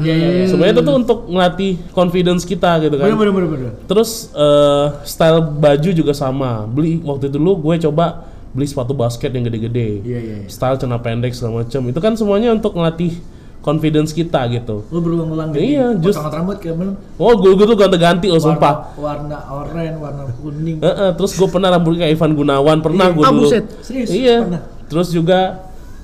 [0.51, 3.07] Sebenarnya itu tuh untuk ngelatih confidence kita gitu kan.
[3.07, 3.71] Bener bener bener.
[3.87, 6.67] Terus eh, style baju juga sama.
[6.67, 10.03] Beli waktu itu dulu gue coba beli sepatu basket yang gede-gede.
[10.03, 10.35] Iya iya.
[10.43, 10.47] iya.
[10.51, 11.81] Style celana pendek segala macam.
[11.91, 13.19] Itu kan semuanya untuk ngelatih
[13.65, 14.85] confidence kita gitu.
[14.93, 15.65] Lu berulang-ulang gitu.
[15.65, 16.93] Iya, just- Potong rambut kayak belum.
[17.17, 18.93] Oh, gue gue tuh ganti-ganti oh sumpah.
[18.93, 20.77] Warna oranye, warna kuning.
[20.77, 23.49] Eh, eh, terus gue pernah rambutnya kayak Ivan Gunawan pernah gue Ah, dulu.
[23.49, 23.65] buset.
[23.81, 24.13] Serius?
[24.13, 24.45] Iya.
[24.45, 24.61] Pernah?
[24.85, 25.39] Terus juga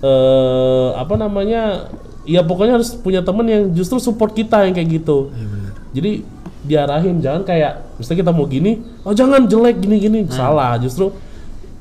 [0.01, 1.85] eh apa namanya?
[2.25, 5.29] Ya pokoknya harus punya temen yang justru support kita yang kayak gitu.
[5.91, 6.25] Jadi
[6.61, 10.25] diarahin jangan kayak misalnya kita mau gini, oh jangan jelek gini-gini.
[10.27, 11.09] Salah, justru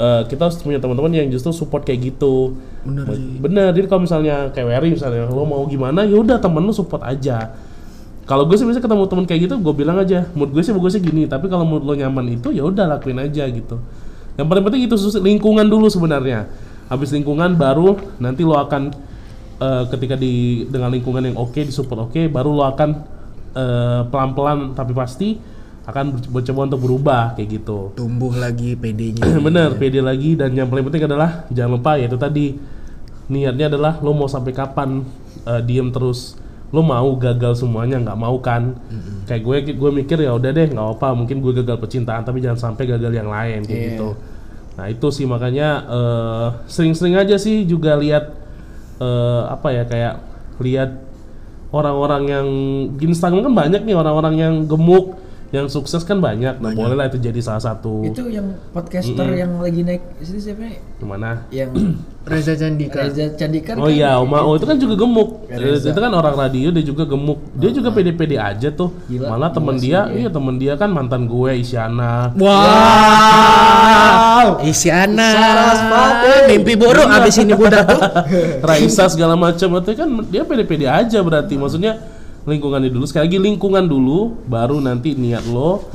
[0.00, 2.56] eh, kita harus punya teman-teman yang justru support kayak gitu.
[2.82, 3.04] Bener
[3.36, 3.68] Bener.
[3.76, 7.52] Jadi kalau misalnya kayak Wery misalnya lo mau gimana, ya udah temen lu support aja.
[8.24, 11.02] Kalau gue sih biasanya ketemu temen kayak gitu, gue bilang aja, mood gue sih bagusnya
[11.02, 11.26] gini.
[11.26, 13.76] Tapi kalau mood lo nyaman itu, ya udah lakuin aja gitu.
[14.38, 16.46] Yang paling penting itu lingkungan dulu sebenarnya.
[16.86, 18.94] Habis lingkungan baru nanti lo akan
[19.60, 22.90] eh, ketika di dengan lingkungan yang oke, disupport oke, baru lo akan
[23.52, 25.49] eh, pelan-pelan tapi pasti
[25.90, 27.92] akan mencoba untuk berubah kayak gitu.
[27.94, 32.56] tumbuh lagi PD-nya Bener, pede lagi dan yang paling penting adalah jangan lupa yaitu tadi.
[33.30, 35.06] Niatnya adalah lo mau sampai kapan
[35.46, 36.34] eh, diem terus
[36.70, 38.74] lo mau gagal semuanya nggak mau kan?
[39.26, 42.70] Kayak gue gue mikir ya udah deh nggak apa mungkin gue gagal percintaan tapi jangan
[42.70, 44.18] sampai gagal yang lain kayak gitu.
[44.74, 48.34] Nah itu sih makanya eh, sering-sering aja sih juga lihat
[48.98, 50.14] eh, apa ya kayak
[50.58, 50.90] lihat
[51.70, 52.46] orang-orang yang
[52.98, 55.19] di Instagram kan banyak nih orang-orang yang gemuk
[55.50, 56.62] yang sukses kan banyak.
[56.62, 58.06] Nah, boleh lah itu jadi salah satu.
[58.06, 60.78] Itu yang podcaster yang lagi naik itu siapa nih?
[61.02, 61.50] Gimana?
[61.50, 61.70] Yang
[62.30, 63.02] Reza Candika.
[63.02, 65.50] Reza Candika Oh kan iya, Oma Oh itu kan juga gemuk.
[65.50, 65.90] Reza.
[65.90, 67.42] Itu kan orang radio dia juga gemuk.
[67.58, 68.94] Dia juga pede-pede aja tuh.
[69.10, 72.30] Gila, Malah temen dia, iya temen dia kan mantan gue Isyana.
[72.38, 73.26] Wow.
[74.62, 75.30] Isyana.
[76.46, 77.98] Mimpi buruk abis ini budak tuh.
[78.70, 81.58] Raisa segala macam itu kan dia pede-pede aja berarti.
[81.58, 85.88] Maksudnya lingkungannya dulu sekali lagi lingkungan dulu baru nanti niat lo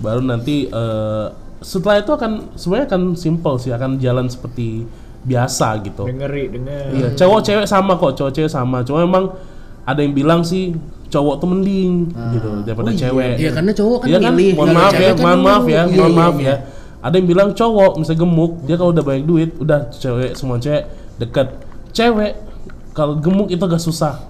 [0.00, 1.26] baru nanti eh,
[1.60, 4.88] setelah itu akan sebenarnya akan simple sih akan jalan seperti
[5.20, 6.84] biasa gitu dengeri denger.
[6.96, 8.80] Iya, cowok cewek sama kok, cowok cewek sama.
[8.80, 9.36] Cuma emang
[9.84, 10.72] ada yang bilang sih
[11.12, 13.36] cowok tuh mending gitu daripada cewek.
[13.36, 14.32] Iya karena cowok kan Iya kan?
[14.32, 14.52] milih.
[14.56, 16.56] Mohon maaf ya, kan mohon maaf ya, mohon Iya, maaf iya, ya.
[17.00, 20.84] Ada yang bilang cowok misalnya gemuk, dia kalau udah banyak duit, udah cewek semua cewek
[21.20, 21.48] deket.
[21.92, 22.32] Cewek
[22.96, 24.24] kalau gemuk itu agak susah.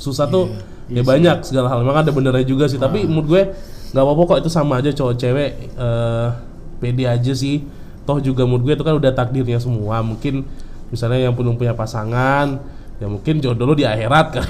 [0.00, 0.48] Susah tuh
[0.90, 1.86] ya banyak segala hal.
[1.86, 3.42] Memang ada benernya juga sih, tapi menurut gue
[3.90, 6.28] nggak apa-apa kok itu sama aja cowok cewek eh
[6.82, 7.62] pede aja sih.
[8.04, 10.02] Toh juga menurut gue itu kan udah takdirnya semua.
[10.02, 10.42] Mungkin
[10.90, 12.58] misalnya yang belum punya pasangan
[13.00, 14.48] ya mungkin jodoh lo di akhirat kan.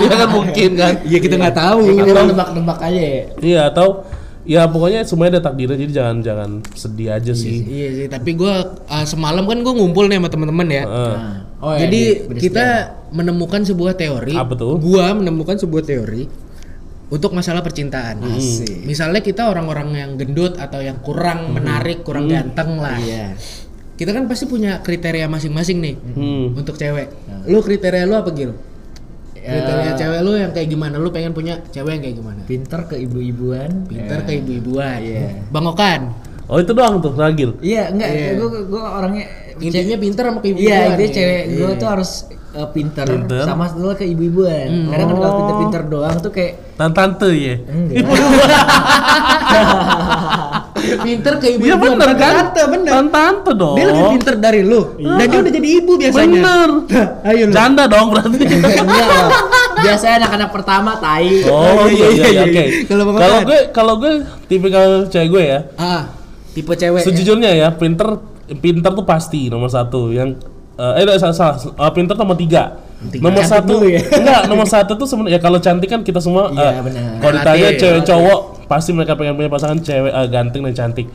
[0.00, 0.94] Iya kan mungkin kan.
[1.04, 1.84] Iya kita nggak tahu.
[2.00, 3.24] Kita nebak-nebak aja ya.
[3.44, 4.08] Iya atau
[4.42, 7.62] ya pokoknya semuanya ada takdirnya jadi jangan jangan sedih aja sih.
[7.62, 10.84] Iya sih, tapi gua uh, semalam kan gua ngumpul nih sama teman-teman ya.
[10.88, 11.16] Heeh.
[11.62, 12.66] Oh, ya, Jadi di- kita
[13.10, 14.34] menemukan sebuah teori.
[14.34, 14.74] Apa tuh?
[14.76, 16.26] Gua menemukan sebuah teori
[17.06, 18.18] untuk masalah percintaan.
[18.82, 22.98] Misalnya kita orang-orang yang gendut atau yang kurang menarik, kurang ganteng lah.
[22.98, 23.38] Iya.
[23.92, 26.46] Kita kan pasti punya kriteria masing-masing nih Hmm.
[26.56, 27.14] untuk cewek.
[27.46, 28.58] Lu kriteria lu apa Gil?
[29.32, 30.96] Kriteria cewek lu yang kayak gimana?
[30.96, 32.40] Lu pengen punya cewek yang kayak gimana?
[32.42, 33.86] Pinter ke ibu-ibuan.
[33.86, 34.98] Pintar ke ibu-ibuan.
[34.98, 35.46] Iya.
[35.46, 36.00] Bang Okan.
[36.46, 37.54] Oh itu doang tuh Ragil.
[37.58, 38.30] Iya, enggak, Iya.
[38.34, 39.24] gue gue orangnya
[39.58, 40.64] Intinya pintar sama ibu-ibuan.
[40.64, 41.10] Iya, dia nih.
[41.10, 41.76] cewek gue Iya.
[41.76, 42.10] tuh harus
[42.52, 43.44] uh, pinter, Pinter.
[43.44, 44.68] sama setelah ke ibu-ibuan.
[44.86, 47.54] Karena kan kalau pinter-pinter doang tuh kayak Tante ya.
[47.62, 48.02] enggak.
[51.02, 51.94] pinter ke Iya ibu-ibuan.
[51.94, 52.32] bener kan?
[52.42, 52.92] Tante, bener.
[53.08, 53.76] Tante dong.
[53.76, 54.80] Dia lebih pinter dari lu.
[54.98, 56.34] Dan dia udah jadi ibu biasanya.
[56.34, 56.68] Bener.
[57.24, 57.52] Ayo lu.
[57.54, 58.36] Janda dong berarti.
[58.82, 59.26] enggak lah.
[59.78, 61.42] Biasanya anak-anak pertama tai.
[61.44, 62.42] Oh iya iya iya.
[62.44, 62.64] Oke.
[62.86, 63.42] Kalau Okan?
[63.44, 64.12] gue kalau gue
[64.46, 65.58] tipikal cewek gue ya.
[65.76, 66.02] Ah,
[66.52, 67.02] tipe cewek.
[67.02, 68.18] Sejujurnya ya pinter
[68.58, 70.10] pinter tuh pasti nomor satu.
[70.10, 70.42] Yang
[70.78, 71.56] eh eh, salah salah.
[71.60, 72.78] Eh, pinter tuh nomor tiga.
[73.18, 73.98] Nomor Cantik satu ya.
[74.14, 77.02] enggak nomor satu tuh sebenarnya ya kalau cantik kan kita semua Iya, eh, benar.
[77.18, 78.40] kalau ditanya Relatif, cewek cowok
[78.70, 81.06] pasti mereka pengen punya pasangan cewek eh, ganteng dan cantik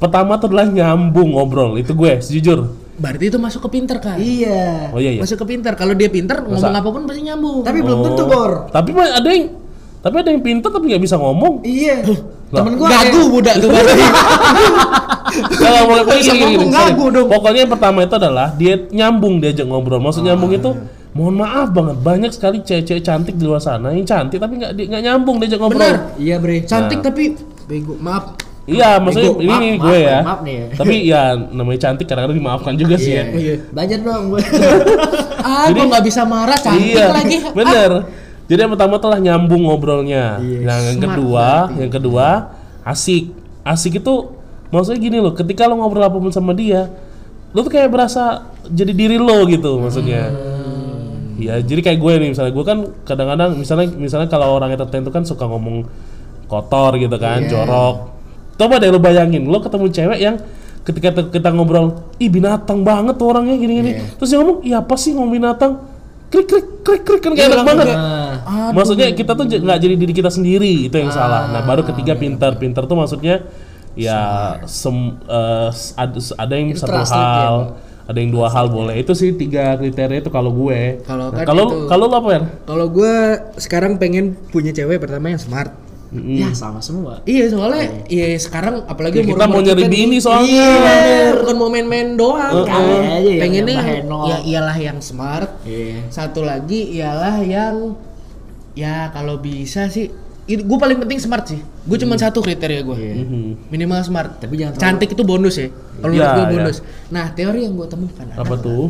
[0.00, 4.18] pertama tuh adalah nyambung ngobrol itu gue sejujur Berarti itu masuk ke pinter kan?
[4.18, 4.90] Iya.
[4.90, 5.70] oh iya iya Masuk ke pinter.
[5.78, 7.62] Kalau dia pinter ngomong apa pun pasti nyambung.
[7.62, 8.66] Tapi belum tentu, Bor.
[8.74, 9.54] tapi ada yang
[9.98, 12.06] tapi ada yang pinter tapi nggak bisa ngomong Iya.
[12.48, 14.04] Temen gue gagu budak tuh berarti.
[15.60, 17.26] Kalau boleh pokoknya Bisa gini, gini, ngomong dong.
[17.28, 20.00] Pokoknya yang pertama itu adalah dia nyambung diajak ngobrol.
[20.00, 20.70] Maksud nyambung itu
[21.12, 25.02] mohon maaf banget banyak sekali cewek-cewek cantik di luar sana yang cantik tapi nggak nggak
[25.04, 25.84] nyambung diajak ngobrol.
[25.84, 26.16] Bener.
[26.16, 26.64] Iya, Bre.
[26.64, 27.36] Cantik tapi
[27.68, 28.00] bego.
[28.00, 28.40] Maaf.
[28.68, 30.18] Iya, maksudnya Bego, ini maaf, nih maaf, gue ya.
[30.20, 30.66] maaf nih ya.
[30.80, 31.22] Tapi ya
[31.56, 33.24] namanya cantik kadang-kadang dimaafkan juga sih ya.
[33.32, 33.54] Iya.
[33.72, 34.40] Belajar dong gue.
[35.40, 37.36] Ah, gua nggak bisa marah cantik iya, lagi.
[37.40, 38.04] Ah.
[38.48, 40.40] Jadi yang pertama telah nyambung ngobrolnya.
[40.40, 42.26] Iya, Nah, yang smart kedua, yang kedua
[42.82, 43.28] asik.
[43.60, 44.14] Asik itu
[44.72, 46.88] maksudnya gini loh, ketika lo ngobrol apa pun sama dia,
[47.52, 50.32] lo tuh kayak berasa jadi diri lo gitu maksudnya.
[50.32, 51.36] Hmm.
[51.38, 55.22] Iya, jadi kayak gue nih misalnya gue kan kadang-kadang misalnya misalnya kalau orang tertentu kan
[55.22, 55.86] suka ngomong
[56.48, 57.52] kotor gitu kan, Iya.
[57.52, 57.96] jorok.
[58.58, 60.36] Coba deh lo bayangin, lo ketemu cewek yang
[60.82, 63.90] ketika kita ngobrol, ih binatang banget tuh orangnya gini-gini.
[63.92, 64.16] Iya.
[64.16, 65.72] Terus dia ngomong, iya apa sih ngomong binatang?
[66.28, 67.86] Krik krik krik krik kan kayak enak banget.
[67.88, 71.48] Nah, Maksudnya kita tuh nggak jadi diri kita sendiri itu yang salah.
[71.48, 73.48] Nah baru ketiga pintar, pintar tuh maksudnya
[73.94, 74.20] ya
[74.62, 74.92] sem,
[75.24, 77.54] eh, s- ada, ada yang Itu satu ya, hal,
[78.04, 79.00] ada yang dua hal boleh.
[79.00, 81.00] Itu sih tiga kriteria itu kalau gue.
[81.02, 82.40] Kalau Nah, kan kalau kalau lo apa ya?
[82.62, 83.14] Kalau gue
[83.56, 85.72] sekarang pengen punya cewek pertama yang smart.
[86.10, 87.20] Ya sama semua.
[87.22, 90.48] Iya soalnya iya sekarang apalagi Ya, kita mau nyari kita bini soalnya.
[90.48, 92.80] Iya, bukan mau main-main doang kan.
[92.80, 95.50] Kali aja yang Pengennya yang, ya iyalah yang smart.
[95.62, 96.08] Iya.
[96.08, 97.92] Satu lagi ialah yang
[98.72, 100.08] ya kalau bisa sih
[100.48, 101.60] gue paling penting smart sih.
[101.84, 102.96] Gue cuma satu kriteria gue.
[102.96, 103.68] Mhm.
[103.68, 104.40] Minimal smart.
[104.40, 105.68] Tapi jangan terlalu- cantik itu bonus ya.
[105.98, 106.54] Kalau menurut gue iya.
[106.54, 106.76] bonus.
[107.08, 108.86] Nah, teori yang gue temukan Apa adalah tuh?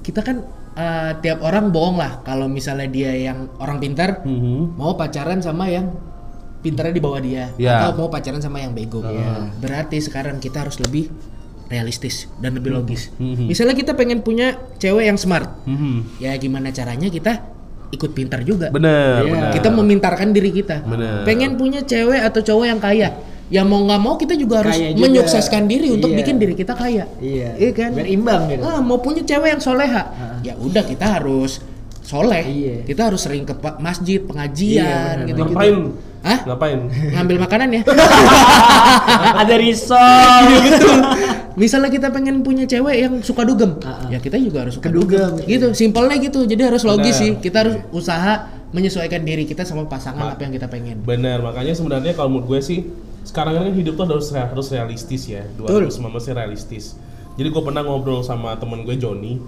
[0.00, 0.36] kita kan
[0.70, 4.78] eh, tiap orang bohong lah kalau misalnya dia yang orang pintar Mhm.
[4.78, 5.90] mau pacaran sama yang
[6.60, 7.80] pintarnya di bawah dia Ya.
[7.82, 9.00] atau mau pacaran sama yang bego.
[9.56, 11.08] Berarti sekarang kita harus lebih
[11.66, 13.14] realistis dan lebih logis.
[13.14, 13.46] Mhm.
[13.46, 16.18] Misalnya kita pengen punya cewek yang smart, Mhm.
[16.18, 17.46] ya gimana caranya kita
[17.90, 18.70] ikut pintar juga.
[18.70, 19.30] Bener, Iya.
[19.30, 19.50] bener.
[19.52, 20.82] Kita memintarkan diri kita.
[20.82, 21.22] Bener.
[21.22, 23.08] Pengen punya cewek atau cowok yang kaya,
[23.46, 25.02] ya mau nggak mau kita juga harus Kaya juga.
[25.06, 26.18] menyukseskan diri untuk Iya.
[26.18, 27.06] bikin diri kita kaya.
[27.16, 27.54] Iya.
[27.56, 27.90] Iya kan?
[27.94, 28.62] Biar imbang gitu.
[28.62, 30.02] Ah, mau punya cewek yang soleha,
[30.42, 31.62] ya udah kita harus
[32.00, 32.42] soleh.
[32.42, 32.76] Iya.
[32.84, 35.26] Kita harus sering ke pa- masjid, pengajian, Iya, benar.
[35.28, 35.54] gitu-gitu.
[35.54, 35.78] Ngapain?
[36.20, 36.38] Hah?
[36.44, 36.78] Ngapain?
[37.16, 37.82] Ngambil makanan ya?
[39.40, 40.42] Ada risol.
[40.44, 40.98] Iya, betul.
[41.56, 43.80] Misalnya kita pengen punya cewek yang suka dugem,
[44.12, 45.40] ya kita juga harus suka Kedugem.
[45.40, 45.48] dugem.
[45.48, 46.44] Gitu, simpelnya gitu.
[46.44, 47.20] Jadi harus logis Benar.
[47.24, 47.30] sih.
[47.40, 48.34] Kita harus usaha
[48.70, 51.00] menyesuaikan diri kita sama pasangan apa yang kita pengen.
[51.02, 52.78] Bener, makanya sebenarnya kalau menurut gue sih
[53.24, 55.42] sekarang kan hidup tuh harus harus realistis ya.
[55.56, 56.84] 2019 sih realistis.
[57.34, 59.40] Jadi gue pernah ngobrol sama temen gue Joni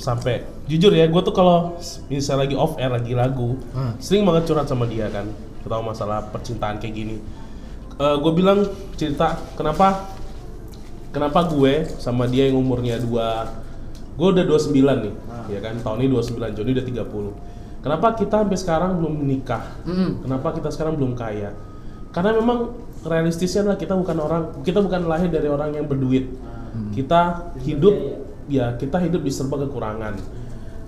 [0.00, 1.76] sampai jujur ya gue tuh kalau
[2.08, 3.60] misalnya lagi off air lagi lagu
[4.00, 5.28] sering banget curhat sama dia kan
[5.66, 7.18] terutama masalah percintaan kayak gini.
[7.98, 8.62] gue bilang
[8.94, 10.06] cerita kenapa?
[11.10, 13.50] Kenapa gue sama dia yang umurnya dua
[14.14, 15.14] gue udah 29 nih
[15.50, 15.74] ya kan?
[15.82, 19.74] Tahun ini 29 Joni udah 30 kenapa kita sampai sekarang belum menikah
[20.22, 21.50] kenapa kita sekarang belum kaya?
[22.14, 26.30] Karena memang realistisnya adalah kita bukan orang kita bukan lahir dari orang yang berduit.
[26.94, 27.96] Kita hidup
[28.46, 30.14] ya kita hidup di serba kekurangan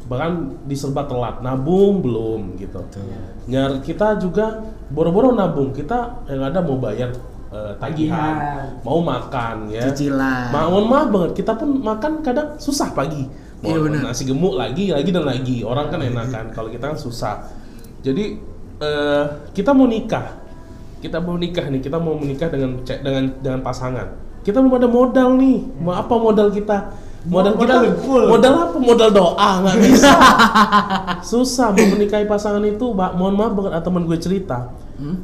[0.09, 2.81] bahkan di serba telat nabung belum gitu
[3.45, 7.13] nyar kita juga boro-boro nabung kita yang ada mau bayar
[7.53, 8.35] eh, tagihan
[8.81, 10.53] mau makan ya Cicilan.
[10.53, 13.25] Mohon maaf banget, kita pun makan kadang susah pagi.
[13.59, 14.15] Mau Iya, benar.
[14.15, 15.67] nasi gemuk lagi, lagi dan lagi.
[15.67, 17.43] Orang kan enak kan, kalau kita kan susah.
[18.07, 18.39] Jadi
[18.79, 20.39] eh, kita mau nikah,
[21.03, 24.09] kita mau nikah nih, kita mau menikah dengan dengan dengan pasangan.
[24.47, 25.59] Kita belum ada modal nih.
[25.83, 27.08] Mau apa modal kita?
[27.27, 27.75] Modal kita
[28.31, 28.77] modal apa?
[28.79, 30.12] Modal doa nggak bisa.
[31.35, 33.11] Susah mau menikahi pasangan itu, Mbak.
[33.19, 34.71] Mohon maaf banget, ada teman gue cerita.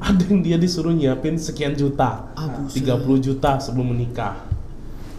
[0.03, 2.75] Ada yang dia disuruh nyiapin sekian juta, 30
[3.23, 4.43] juta sebelum menikah.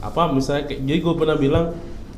[0.04, 1.66] Apa misalnya, kayak, jadi gue pernah bilang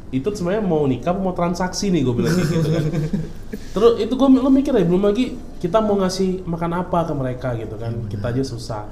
[0.08, 2.84] itu sebenarnya mau nikah mau transaksi nih gue bilang kayak gitu kan.
[3.76, 7.49] Terus itu gue lo mikir ya belum lagi kita mau ngasih makan apa ke mereka
[7.60, 7.93] gitu kan.
[8.08, 8.88] Kita aja susah.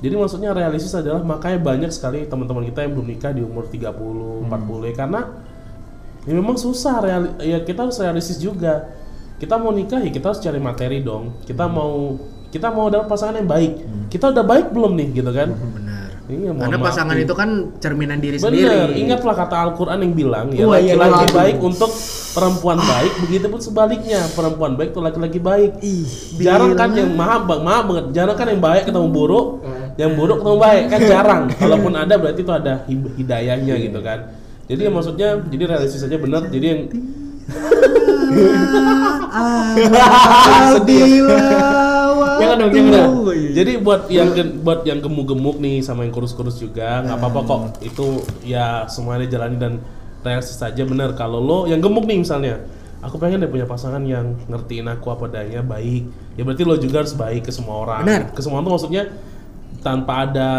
[0.00, 4.48] Jadi maksudnya realistis adalah makanya banyak sekali teman-teman kita yang belum nikah di umur 30,
[4.48, 5.20] 40 ya karena
[6.24, 8.96] ya memang susah real ya kita harus realistis juga.
[9.36, 11.44] Kita mau nikah ya kita harus cari materi dong.
[11.44, 12.16] Kita mau
[12.50, 13.72] kita mau dapat pasangan yang baik.
[14.08, 15.48] Kita udah baik belum nih gitu kan?
[15.54, 16.08] Benar.
[16.26, 19.02] iya, Karena maaf pasangan itu kan cerminan diri Bener, sendiri.
[19.02, 21.36] ingatlah kata Al-Quran yang bilang ya iya, laki-laki waduh.
[21.42, 21.90] baik untuk
[22.30, 24.20] perempuan baik, begitu pun sebaliknya.
[24.34, 25.72] Perempuan baik untuk laki-laki baik.
[26.38, 29.46] jarang kan yang maaf bang, maaf banget, jarang kan yang baik ketemu buruk,
[30.00, 31.42] yang buruk ketemu baik kan jarang.
[31.52, 34.32] Kalaupun ada berarti itu ada hidayahnya gitu kan.
[34.64, 36.48] Jadi ya maksudnya, jadi realistis aja bener.
[36.48, 36.80] Jadi yang
[40.78, 41.04] sedih.
[42.40, 43.12] Jangan dong, jangan dong.
[43.52, 44.32] Jadi buat yang
[44.64, 47.60] buat yang gemuk-gemuk nih sama yang kurus-kurus juga nggak apa-apa kok.
[47.84, 49.72] Itu ya semuanya jalani dan
[50.24, 51.12] realistis saja bener.
[51.20, 52.64] Kalau lo yang gemuk nih misalnya,
[53.04, 56.08] aku pengen deh punya pasangan yang ngertiin aku apa adanya, baik.
[56.40, 58.08] Ya berarti lo juga harus baik ke semua orang.
[58.08, 58.22] Benar.
[58.32, 59.02] Ke semua orang tuh maksudnya
[59.78, 60.50] tanpa ada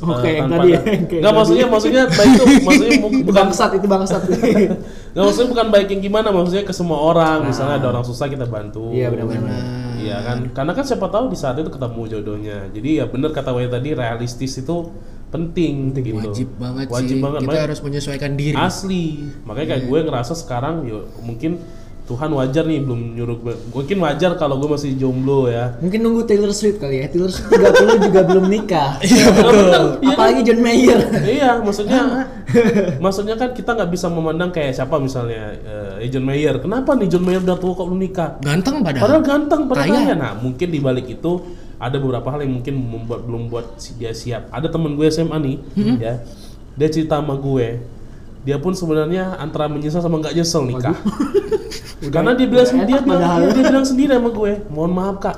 [0.00, 1.22] Oke, eh, yang tanpa tadi ada- ya, tadi.
[1.30, 4.22] maksudnya maksudnya baik tuh maksudnya bu- Itu bukan bangsat, itu bangsat.
[5.14, 8.44] nggak maksudnya bukan baik yang gimana maksudnya ke semua orang misalnya ada orang susah kita
[8.44, 9.54] bantu Iya, benar-benar.
[9.98, 12.58] Iya kan, karena kan siapa tahu di saat itu ketemu jodohnya.
[12.68, 14.76] Jadi ya bener kata Waya tadi realistis itu
[15.28, 16.22] penting gitu.
[16.24, 17.20] Wajib banget Wajib sih.
[17.20, 17.38] banget.
[17.38, 18.56] Kita makanya- harus menyesuaikan diri.
[18.56, 19.04] Asli.
[19.42, 21.58] Makanya kayak gue ngerasa sekarang yo mungkin
[22.08, 23.54] Tuhan wajar nih belum nyuruh gue.
[23.76, 25.76] Mungkin wajar kalau gue masih jomblo ya.
[25.76, 27.12] Mungkin nunggu Taylor Swift kali ya.
[27.12, 28.96] Taylor Swift 30 juga belum nikah.
[29.04, 29.84] Iya betul.
[30.08, 31.00] Apalagi John Mayer.
[31.28, 32.00] iya, maksudnya
[32.96, 35.52] maksudnya kan kita nggak bisa memandang kayak siapa misalnya
[36.00, 36.56] eh, John Mayer.
[36.64, 38.40] Kenapa nih John Mayer udah tua kok belum nikah?
[38.40, 39.04] Ganteng padahal.
[39.04, 40.00] Padahal ganteng, padahal Kaya.
[40.00, 40.14] kaya.
[40.16, 41.32] Nah, mungkin di balik itu
[41.76, 44.48] ada beberapa hal yang mungkin membuat belum buat dia siap.
[44.48, 45.56] Ada temen gue SMA nih,
[46.00, 46.14] ya.
[46.78, 47.78] Dia cerita sama gue,
[48.48, 50.96] dia pun sebenarnya antara menyesal sama nggak nyesel nikah.
[52.14, 55.36] Karena dia bilang udah dia bilang, dia, dia bilang sendiri sama gue, mohon maaf kak,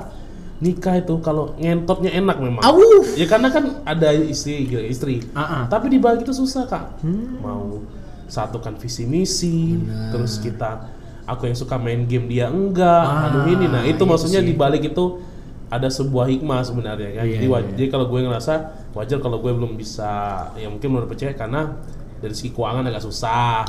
[0.63, 2.63] nikah itu kalau ngentotnya enak memang.
[2.63, 3.03] Awuh.
[3.19, 5.25] Ya karena kan ada istri, gila, istri.
[5.35, 5.63] Ah, ah.
[5.67, 7.03] Tapi di balik itu susah kak.
[7.43, 7.83] Mau
[8.31, 9.75] satukan visi misi,
[10.15, 10.87] terus kita
[11.27, 13.67] aku yang suka main game dia enggak, anu ini.
[13.67, 15.19] Nah itu maksudnya di balik itu
[15.67, 17.25] ada sebuah hikmah sebenarnya kan.
[17.25, 18.53] jadi waj- jadi kalau gue ngerasa
[18.91, 20.11] wajar kalau gue belum bisa,
[20.55, 21.79] ya mungkin menurut percaya karena
[22.21, 23.65] dari segi keuangan agak susah.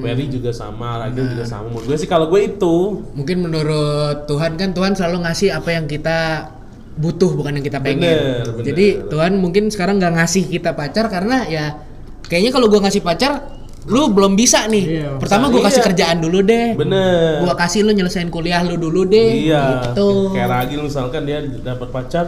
[0.00, 1.68] Ferry juga sama, Ragil juga sama.
[1.68, 5.84] Menurut gue sih kalau gue itu Mungkin menurut Tuhan kan Tuhan selalu ngasih apa yang
[5.84, 6.48] kita
[6.96, 8.00] butuh bukan yang kita pengen.
[8.00, 8.64] Bener, bener.
[8.64, 11.76] Jadi Tuhan mungkin sekarang nggak ngasih kita pacar karena ya
[12.24, 13.52] kayaknya kalau gua ngasih pacar
[13.86, 14.84] lu belum bisa nih.
[14.98, 15.86] Iya, Pertama gua kasih iya.
[15.86, 16.74] kerjaan dulu deh.
[16.74, 17.42] bener.
[17.42, 19.46] Gua kasih lu nyelesain kuliah lu dulu deh.
[19.46, 20.34] Iya, Gitu.
[20.34, 22.26] kayak Ragil misalkan dia dapat pacar,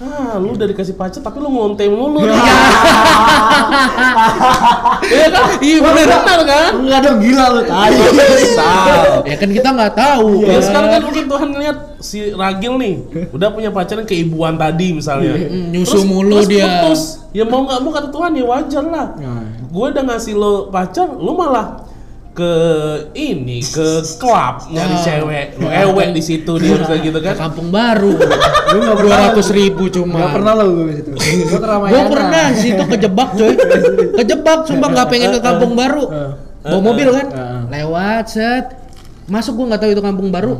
[0.00, 2.24] ah lu udah dikasih pacar tapi lu ngonte mulu
[5.10, 5.44] Iya kan?
[5.58, 6.06] Iya bener.
[6.06, 6.72] Benar kan?
[6.86, 7.92] Enggak dong gila lu tai.
[8.54, 9.26] Sal.
[9.26, 10.46] Ya kan kita nggak tahu.
[10.46, 10.62] Ya kan.
[10.62, 12.94] sekarang kan mungkin Tuhan ngeliat si Ragil nih
[13.34, 15.34] udah punya pacaran keibuan tadi misalnya.
[15.36, 16.64] Mm, nyusu mulu terus dia.
[16.64, 17.02] putus.
[17.34, 19.06] Ya mau nggak mau kata Tuhan ya wajar lah.
[19.18, 19.44] Nah.
[19.70, 21.89] Gue udah ngasih lo pacar, lo malah
[22.30, 22.54] ke
[23.12, 25.02] ini ke klub nyari Nah.
[25.02, 27.50] cewek, lo ewek di situ dia bisa gitu Ke kan.
[27.50, 28.14] kampung baru.
[28.70, 30.14] Lu enggak Dua ratus ribu cuma.
[30.22, 31.10] Enggak pernah lo gue situ.
[31.50, 31.90] Gue.
[31.90, 33.54] Gue pernah di situ kejebak coy.
[34.22, 36.04] Kejebak sumpah nggak pengen ke kampung baru.
[36.62, 37.26] Bawa mobil kan.
[37.66, 38.66] Lewat set.
[39.26, 40.54] Masuk gue nggak tahu itu kampung baru.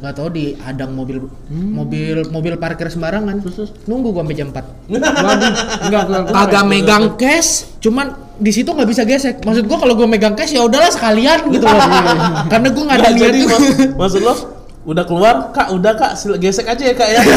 [0.00, 3.36] Nggak tahu di adang mobil mobil mobil parkir sembarangan.
[3.84, 4.90] Nunggu gua sampai jam 4.
[4.90, 5.52] Waduh,
[5.86, 6.04] enggak.
[6.32, 8.10] Kagak megang cash, cuman
[8.40, 9.44] di situ nggak bisa gesek.
[9.44, 11.76] Maksud gua kalau gua megang cash ya udahlah sekalian gitu loh.
[12.52, 13.20] Karena gua nggak ada niat.
[13.20, 13.64] jadi mas,
[14.00, 14.34] maksud lo
[14.80, 17.20] udah keluar kak udah kak gesek aja ya kak ya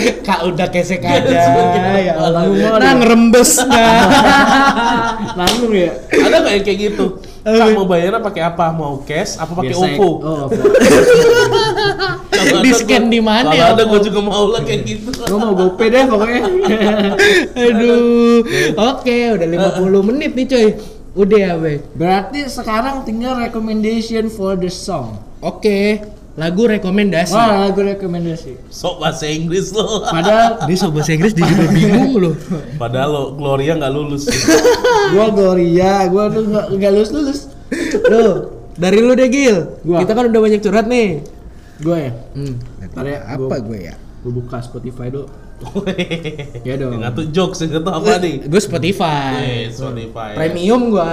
[0.26, 1.40] Kak udah gesek aja.
[2.00, 2.42] Ya Allah.
[2.80, 4.08] Nah ngerembes nah.
[5.38, 5.92] Nanggung ya.
[6.10, 7.06] ada nggak yang kayak gitu
[7.44, 10.48] kak mau bayarnya pakai apa mau cash apa pakai OVO Oh,
[12.64, 15.88] Di scan di mana ya, ada gue juga mau lah kayak gitu Gue mau GoPay
[15.88, 16.40] deh pokoknya.
[17.56, 18.44] Aduh.
[18.76, 19.48] Oke, udah
[19.80, 20.76] 50 menit nih coy.
[21.14, 21.80] Udah ya, Be.
[21.96, 25.16] Berarti sekarang tinggal recommendation for the song.
[25.40, 26.04] Oke,
[26.34, 27.30] lagu rekomendasi.
[27.30, 28.58] Wah, lagu rekomendasi.
[28.66, 32.34] sok bahasa Inggris lo Padahal Dia sobat bahasa Inggris dia juga bingung loh.
[32.74, 34.26] padahal lo Gloria nggak lulus
[35.14, 37.40] gua Gloria, gua tuh nggak nggak lulus lulus.
[38.04, 38.34] Loh,
[38.74, 39.78] dari lu deh Gil.
[39.80, 40.02] Gua.
[40.02, 41.22] Kita kan udah banyak curhat nih.
[41.78, 42.12] Gua ya.
[42.32, 42.54] Hmm.
[42.84, 43.94] Ntar ya, Apa gua- gue ya?
[44.20, 45.30] Gua buka Spotify dulu.
[46.66, 46.98] Ya dong.
[46.98, 49.70] nggak tuh jokes nggak tuh apa nih Gue Spotify.
[49.70, 51.08] Spotify Premium gua.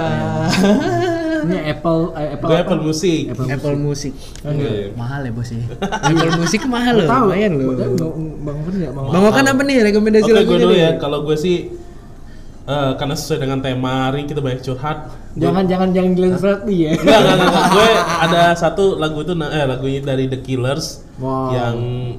[1.42, 2.48] Ini Apple eh, Apple.
[2.48, 2.64] gue apa?
[2.64, 3.46] Apple Music Apple.
[3.50, 4.12] Apple Music.
[4.42, 4.94] Iya.
[4.94, 5.58] Mahal ya bos ya.
[6.08, 7.08] Apple Music mahal loh.
[7.08, 7.24] Tahu.
[7.30, 7.66] Lumayan loh.
[7.74, 7.94] Bang
[8.42, 9.06] Bang Okan nggak mau.
[9.10, 10.90] Bang Okan apa nih rekomendasi Oke, gue lagunya dulu ya.
[11.02, 11.56] Kalau gue sih
[12.62, 14.98] eh, karena sesuai dengan tema hari kita banyak curhat.
[15.32, 16.90] Jangan jangan jangan Glenn Fredly ya.
[16.94, 17.66] Enggak, enggak, enggak, enggak.
[17.72, 17.90] Gue
[18.28, 21.54] ada satu lagu itu eh lagunya dari The Killers Wow.
[21.54, 21.76] yang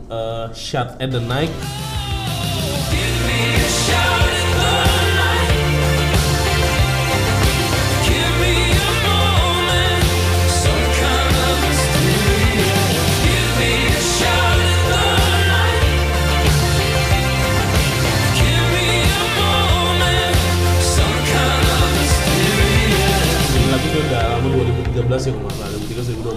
[0.07, 1.51] eh, Shut at the Night.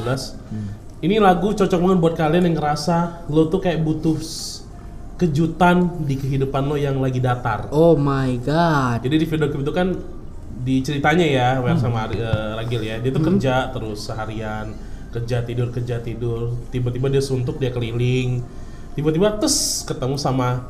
[0.07, 1.03] 2013 2012.
[1.05, 4.17] Ini lagu cocok banget buat kalian yang ngerasa lo tuh kayak butuh
[5.17, 7.69] kejutan di kehidupan lo yang lagi datar.
[7.73, 9.05] Oh my god.
[9.05, 9.93] Jadi di video itu kan
[10.57, 14.73] di ceritanya ya, Wer sama Ari- eh, Ragil ya, dia tuh kerja terus seharian,
[15.13, 18.41] kerja tidur kerja tidur, tiba-tiba dia suntuk dia keliling,
[18.97, 20.69] tiba-tiba tes ketemu sama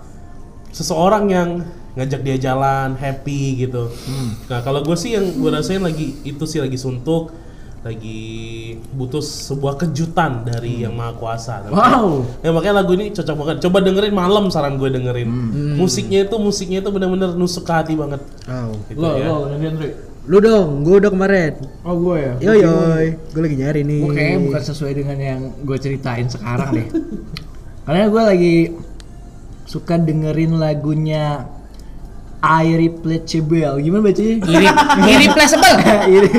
[0.74, 1.50] seseorang yang
[1.96, 3.88] ngajak dia jalan happy gitu.
[4.50, 7.32] Nah kalau gue sih yang gue rasain lagi itu sih lagi suntuk,
[7.86, 8.20] lagi
[8.90, 11.62] butuh sebuah kejutan dari yang maha kuasa.
[11.62, 12.26] Tapi- Wow.
[12.42, 13.56] Ya makanya lagu ini cocok banget.
[13.62, 15.30] Coba dengerin malam saran gue dengerin.
[15.78, 18.18] Musiknya itu musiknya itu benar-benar nusuk ke hati banget.
[18.44, 18.74] Oh.
[18.90, 19.26] Gitu Lo ya.
[19.26, 19.90] lo Fredly.
[20.26, 21.54] Lu dong, gue udah kemarin.
[21.86, 22.32] Oh gue ya.
[22.42, 22.74] Yo yo,
[23.30, 24.00] gue lagi nyari nih.
[24.02, 26.88] Gue kayaknya bukan sesuai dengan yang gue ceritain sekarang deh.
[27.86, 28.56] Karena gue lagi
[29.62, 31.46] suka dengerin lagunya
[32.66, 33.82] Irreplaceable.
[33.82, 34.34] Gimana bacanya?
[34.46, 34.66] Iri,
[35.12, 35.74] irreplaceable.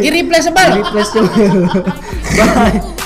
[0.02, 0.72] Irreplaceable.
[0.80, 1.32] Irreplaceable.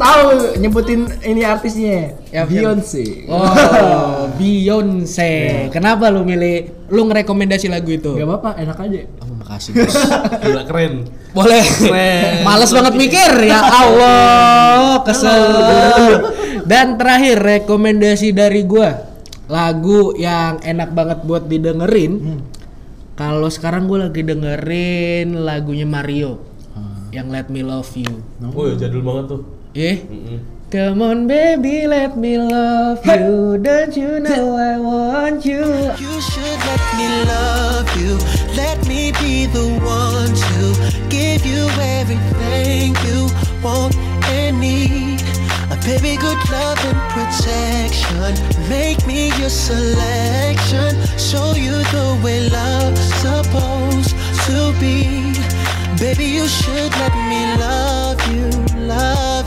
[0.00, 2.16] tahu nyebutin ini artisnya.
[2.32, 3.28] Ya, Beyonce.
[3.28, 3.44] Oh,
[4.40, 5.68] Beyonce.
[5.68, 8.16] Kenapa lu milih lu ngerekomendasi lagu itu?
[8.16, 9.00] Gak apa-apa, enak aja.
[9.20, 9.92] Oh, makasih, Bos.
[10.42, 11.04] Gila keren.
[11.36, 11.64] Boleh.
[12.42, 15.44] Males banget mikir ya Allah, kesel.
[16.64, 19.12] Dan terakhir rekomendasi dari gua
[19.50, 22.40] lagu yang enak banget buat didengerin.
[23.14, 26.40] Kalau sekarang gua lagi dengerin lagunya Mario
[27.12, 28.22] yang Let Me Love You.
[28.54, 29.59] Oh ya jadul banget tuh.
[29.74, 30.40] Eh, Mm-mm.
[30.70, 33.58] Come on baby, let me love you.
[33.58, 35.62] Don't you know I want you?
[35.98, 38.18] You should let me love you.
[38.56, 41.66] Let me be the one to give you
[41.98, 43.28] everything you
[43.62, 43.96] want
[44.30, 45.20] and need.
[45.84, 48.34] Baby, good love and protection.
[48.68, 50.94] Make me your selection.
[51.18, 54.14] Show you the way love's supposed
[54.46, 55.34] to be.
[55.98, 58.46] Baby, you should let me love you,
[58.86, 59.39] love.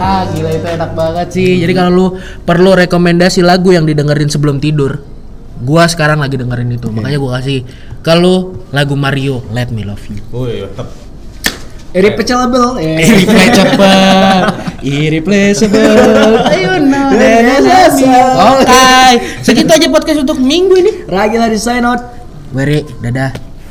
[0.00, 1.60] Ah gila itu enak banget sih.
[1.60, 2.06] Jadi kalau lu
[2.42, 5.04] perlu rekomendasi lagu yang didengerin sebelum tidur,
[5.60, 6.88] gua sekarang lagi dengerin itu.
[6.88, 7.62] Makanya gua kasih
[8.00, 10.20] kalau lagu Mario Let Me Love You.
[10.32, 10.88] Woi, mantap.
[11.94, 12.82] Irreplaceable.
[12.82, 12.98] ya.
[13.06, 14.02] Irreplaceable,
[14.82, 16.42] irreplaceable.
[16.50, 17.14] Ayo no,
[18.58, 18.90] Oke,
[19.46, 20.92] segitu aja podcast untuk minggu ini.
[21.06, 22.02] Ragi lagi sign out.
[22.50, 23.53] Weri, dadah.